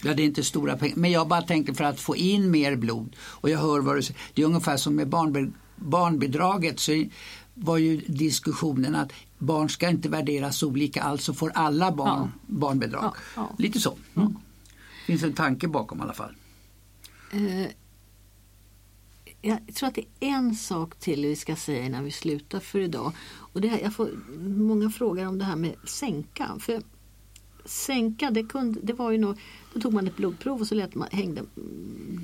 Ja, 0.04 0.14
det 0.14 0.24
är 0.24 0.26
inte 0.26 0.44
stora 0.44 0.78
pengar. 0.78 0.96
Men 0.96 1.12
jag 1.12 1.28
bara 1.28 1.42
tänker 1.42 1.74
för 1.74 1.84
att 1.84 2.00
få 2.00 2.16
in 2.16 2.52
mer 2.52 2.76
blod. 2.76 3.16
Och 3.22 3.50
jag 3.50 3.60
hör 3.60 3.80
vad 3.80 3.96
du 3.96 4.02
säger. 4.02 4.22
Det 4.34 4.42
är 4.42 4.46
ungefär 4.46 4.78
som 4.78 4.96
med 4.96 5.08
barnbidraget. 5.76 6.80
Så 6.80 7.04
var 7.54 7.78
ju 7.78 7.98
diskussionen 7.98 8.96
att 8.96 9.12
barn 9.38 9.70
ska 9.70 9.90
inte 9.90 10.10
värderas 10.10 10.64
olika, 10.64 11.02
alltså 11.02 11.34
får 11.34 11.52
alla 11.56 11.92
barn 11.92 12.32
ja. 12.48 12.56
barnbidrag. 12.56 13.04
Ja, 13.04 13.16
ja. 13.36 13.56
Lite 13.58 13.80
så. 13.80 13.98
Mm. 14.16 14.38
finns 15.06 15.24
en 15.24 15.34
tanke 15.34 15.68
bakom 15.68 16.00
i 16.00 16.02
alla 16.02 16.14
fall. 16.14 16.36
Uh, 17.34 17.66
jag 19.42 19.76
tror 19.76 19.90
att 19.90 19.96
det 19.96 20.06
är 20.20 20.28
en 20.28 20.56
sak 20.56 20.96
till 21.00 21.26
vi 21.26 21.36
ska 21.36 21.56
säga 21.56 21.86
innan 21.86 22.04
vi 22.04 22.12
slutar 22.12 22.60
för 22.60 22.80
idag. 22.80 23.14
Och 23.22 23.62
det 23.62 23.68
här, 23.68 23.80
jag 23.80 23.96
får 23.96 24.10
många 24.40 24.90
frågor 24.90 25.28
om 25.28 25.38
det 25.38 25.46
här 25.46 25.56
med 25.56 25.76
sänka. 25.86 26.50
För 26.60 26.82
sänka, 27.66 28.32
det, 28.32 28.44
kunde, 28.44 28.80
det 28.84 28.94
var 28.94 29.12
ju 29.12 29.18
nog, 29.18 29.40
då 29.74 29.80
tog 29.80 29.94
man 29.94 30.08
ett 30.08 30.18
blodprov 30.18 30.62
och 30.62 30.68
så 30.68 30.76
lät 30.76 30.96
man, 30.96 31.08
hängde 31.12 31.44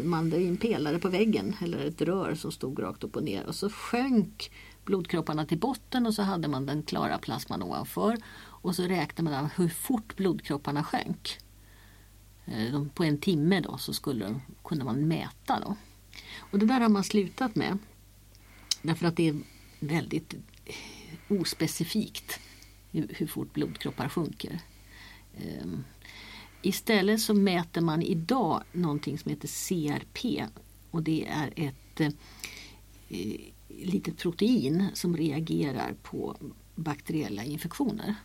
man 0.03 0.29
det 0.29 0.37
i 0.37 0.47
en 0.47 0.57
pelare 0.57 0.99
på 0.99 1.09
väggen 1.09 1.55
eller 1.61 1.85
ett 1.85 2.01
rör 2.01 2.35
som 2.35 2.51
stod 2.51 2.83
rakt 2.83 3.03
upp 3.03 3.15
och 3.15 3.23
ner 3.23 3.45
och 3.45 3.55
så 3.55 3.69
sjönk 3.69 4.51
blodkropparna 4.85 5.45
till 5.45 5.57
botten 5.57 6.05
och 6.05 6.13
så 6.13 6.21
hade 6.21 6.47
man 6.47 6.65
den 6.65 6.83
klara 6.83 7.17
plasman 7.17 7.63
ovanför. 7.63 8.17
Och 8.37 8.75
så 8.75 8.83
räknade 8.83 9.37
man 9.37 9.49
hur 9.55 9.69
fort 9.69 10.15
blodkropparna 10.15 10.83
sjönk. 10.83 11.37
Eh, 12.45 12.83
på 12.93 13.03
en 13.03 13.17
timme 13.17 13.59
då 13.59 13.77
så 13.77 13.93
skulle, 13.93 14.39
kunde 14.63 14.85
man 14.85 15.07
mäta. 15.07 15.59
Då. 15.59 15.75
Och 16.51 16.59
det 16.59 16.65
där 16.65 16.79
har 16.79 16.89
man 16.89 17.03
slutat 17.03 17.55
med. 17.55 17.77
Därför 18.81 19.07
att 19.07 19.15
det 19.15 19.27
är 19.27 19.41
väldigt 19.79 20.33
eh, 20.33 21.41
ospecifikt 21.41 22.39
hur 22.91 23.27
fort 23.27 23.53
blodkroppar 23.53 24.09
sjunker. 24.09 24.59
Ehm, 25.39 25.83
istället 26.61 27.21
så 27.21 27.33
mäter 27.33 27.81
man 27.81 28.01
idag 28.01 28.63
någonting 28.71 29.17
som 29.17 29.29
heter 29.29 29.47
CRP 29.47 30.45
och 30.91 31.03
det 31.03 31.27
är 31.27 31.53
ett 31.55 32.01
eh, 32.01 32.11
litet 33.67 34.17
protein 34.17 34.87
som 34.93 35.17
reagerar 35.17 35.93
på 36.03 36.35
bakteriella 36.75 37.43
infektioner. 37.43 38.15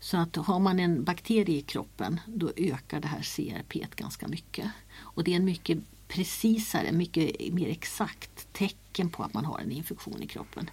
Så 0.00 0.16
att 0.16 0.36
har 0.36 0.58
man 0.58 0.80
en 0.80 1.04
bakterie 1.04 1.58
i 1.58 1.62
kroppen 1.62 2.20
då 2.26 2.52
ökar 2.56 3.00
det 3.00 3.08
här 3.08 3.22
CRP 3.22 3.96
ganska 3.96 4.28
mycket. 4.28 4.70
Och 4.96 5.24
det 5.24 5.32
är 5.32 5.36
en 5.36 5.44
mycket 5.44 5.78
precisare, 6.08 6.92
mycket 6.92 7.52
mer 7.52 7.68
exakt 7.68 8.52
tecken 8.52 9.10
på 9.10 9.22
att 9.22 9.34
man 9.34 9.44
har 9.44 9.58
en 9.58 9.72
infektion 9.72 10.22
i 10.22 10.26
kroppen. 10.26 10.70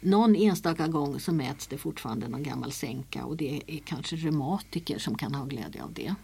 Någon 0.00 0.36
enstaka 0.36 0.88
gång 0.88 1.20
så 1.20 1.32
mäts 1.32 1.66
det 1.66 1.78
fortfarande 1.78 2.28
någon 2.28 2.42
gammal 2.42 2.72
sänka 2.72 3.24
och 3.24 3.36
det 3.36 3.62
är 3.66 3.78
kanske 3.78 4.16
reumatiker 4.16 4.98
som 4.98 5.18
kan 5.18 5.34
ha 5.34 5.44
glädje 5.44 5.82
av 5.82 5.92
det. 5.92 6.14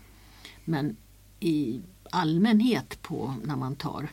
Men 0.65 0.97
i 1.41 1.81
allmänhet 2.11 3.03
på 3.03 3.35
när 3.45 3.57
man 3.57 3.77
tar 3.77 4.09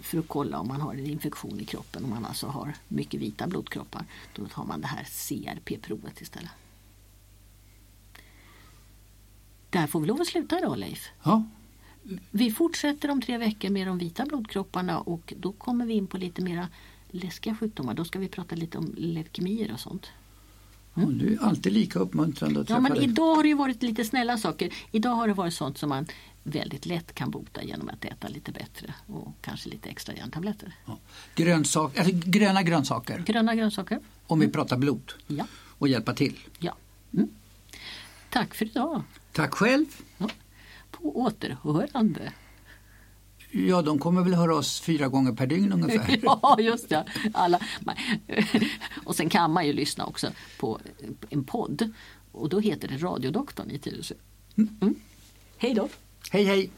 för 0.00 0.18
att 0.18 0.28
kolla 0.28 0.58
om 0.58 0.68
man 0.68 0.80
har 0.80 0.94
en 0.94 1.06
infektion 1.06 1.60
i 1.60 1.64
kroppen, 1.64 2.04
om 2.04 2.10
man 2.10 2.24
alltså 2.24 2.46
har 2.46 2.74
mycket 2.88 3.20
vita 3.20 3.46
blodkroppar. 3.46 4.04
Då 4.34 4.46
tar 4.46 4.64
man 4.64 4.80
det 4.80 4.86
här 4.86 5.04
CRP-provet 5.04 6.20
istället. 6.20 6.50
Där 9.70 9.86
får 9.86 10.00
vi 10.00 10.06
lov 10.06 10.20
att 10.20 10.26
sluta 10.26 10.58
idag 10.58 10.78
Leif. 10.78 11.08
Ja, 11.22 11.44
Vi 12.30 12.50
fortsätter 12.50 13.10
om 13.10 13.22
tre 13.22 13.38
veckor 13.38 13.70
med 13.70 13.86
de 13.86 13.98
vita 13.98 14.26
blodkropparna 14.26 15.00
och 15.00 15.32
då 15.36 15.52
kommer 15.52 15.86
vi 15.86 15.94
in 15.94 16.06
på 16.06 16.18
lite 16.18 16.42
mera 16.42 16.68
läskiga 17.16 17.56
sjukdomar. 17.56 17.94
Då 17.94 18.04
ska 18.04 18.18
vi 18.18 18.28
prata 18.28 18.54
lite 18.54 18.78
om 18.78 18.94
leukemier 18.96 19.72
och 19.72 19.80
sånt. 19.80 20.06
och 20.94 21.12
du 21.12 21.32
är 21.34 21.42
alltid 21.42 21.72
lika 21.72 21.98
uppmuntrande 21.98 22.60
att 22.60 22.70
Ja, 22.70 22.80
men 22.80 22.92
dig. 22.94 23.04
idag 23.04 23.34
har 23.34 23.42
det 23.42 23.48
ju 23.48 23.54
varit 23.54 23.82
lite 23.82 24.04
snälla 24.04 24.38
saker. 24.38 24.72
Idag 24.92 25.10
har 25.14 25.28
det 25.28 25.34
varit 25.34 25.54
sånt 25.54 25.78
som 25.78 25.88
man 25.88 26.06
väldigt 26.42 26.86
lätt 26.86 27.14
kan 27.14 27.30
bota 27.30 27.62
genom 27.62 27.88
att 27.88 28.04
äta 28.04 28.28
lite 28.28 28.52
bättre 28.52 28.94
och 29.06 29.34
kanske 29.40 29.68
lite 29.68 29.88
extra 29.88 30.14
järntabletter. 30.14 30.74
Ja. 30.86 30.98
Grönsak, 31.34 31.96
eller 31.96 32.10
gröna 32.12 32.62
grönsaker, 32.62 33.18
Gröna 33.26 33.54
grönsaker. 33.54 34.00
om 34.26 34.38
vi 34.40 34.48
pratar 34.48 34.76
blod. 34.78 35.12
Ja. 35.26 35.46
Och 35.78 35.88
hjälpa 35.88 36.14
till. 36.14 36.38
ja. 36.58 36.76
Mm. 37.14 37.28
Tack 38.30 38.54
för 38.54 38.64
idag. 38.64 39.02
Tack 39.32 39.54
själv. 39.54 39.86
Ja. 40.18 40.28
På 40.90 41.18
återhörande. 41.20 42.32
Ja, 43.56 43.82
de 43.82 43.98
kommer 43.98 44.22
väl 44.22 44.34
höra 44.34 44.54
oss 44.54 44.80
fyra 44.80 45.08
gånger 45.08 45.32
per 45.32 45.46
dygn 45.46 45.72
ungefär. 45.72 46.18
Ja, 46.22 46.56
just 46.60 46.88
det. 46.88 47.04
Alla. 47.34 47.60
Och 49.04 49.16
sen 49.16 49.28
kan 49.28 49.52
man 49.52 49.66
ju 49.66 49.72
lyssna 49.72 50.06
också 50.06 50.30
på 50.58 50.80
en 51.30 51.44
podd. 51.44 51.92
Och 52.32 52.48
då 52.48 52.60
heter 52.60 52.88
det 52.88 52.96
Radiodoktorn 52.96 53.70
i 53.70 53.78
Tyresö. 53.78 54.14
Mm. 54.56 54.94
Hej 55.56 55.74
då! 55.74 55.88
Hej 56.30 56.44
hej! 56.44 56.70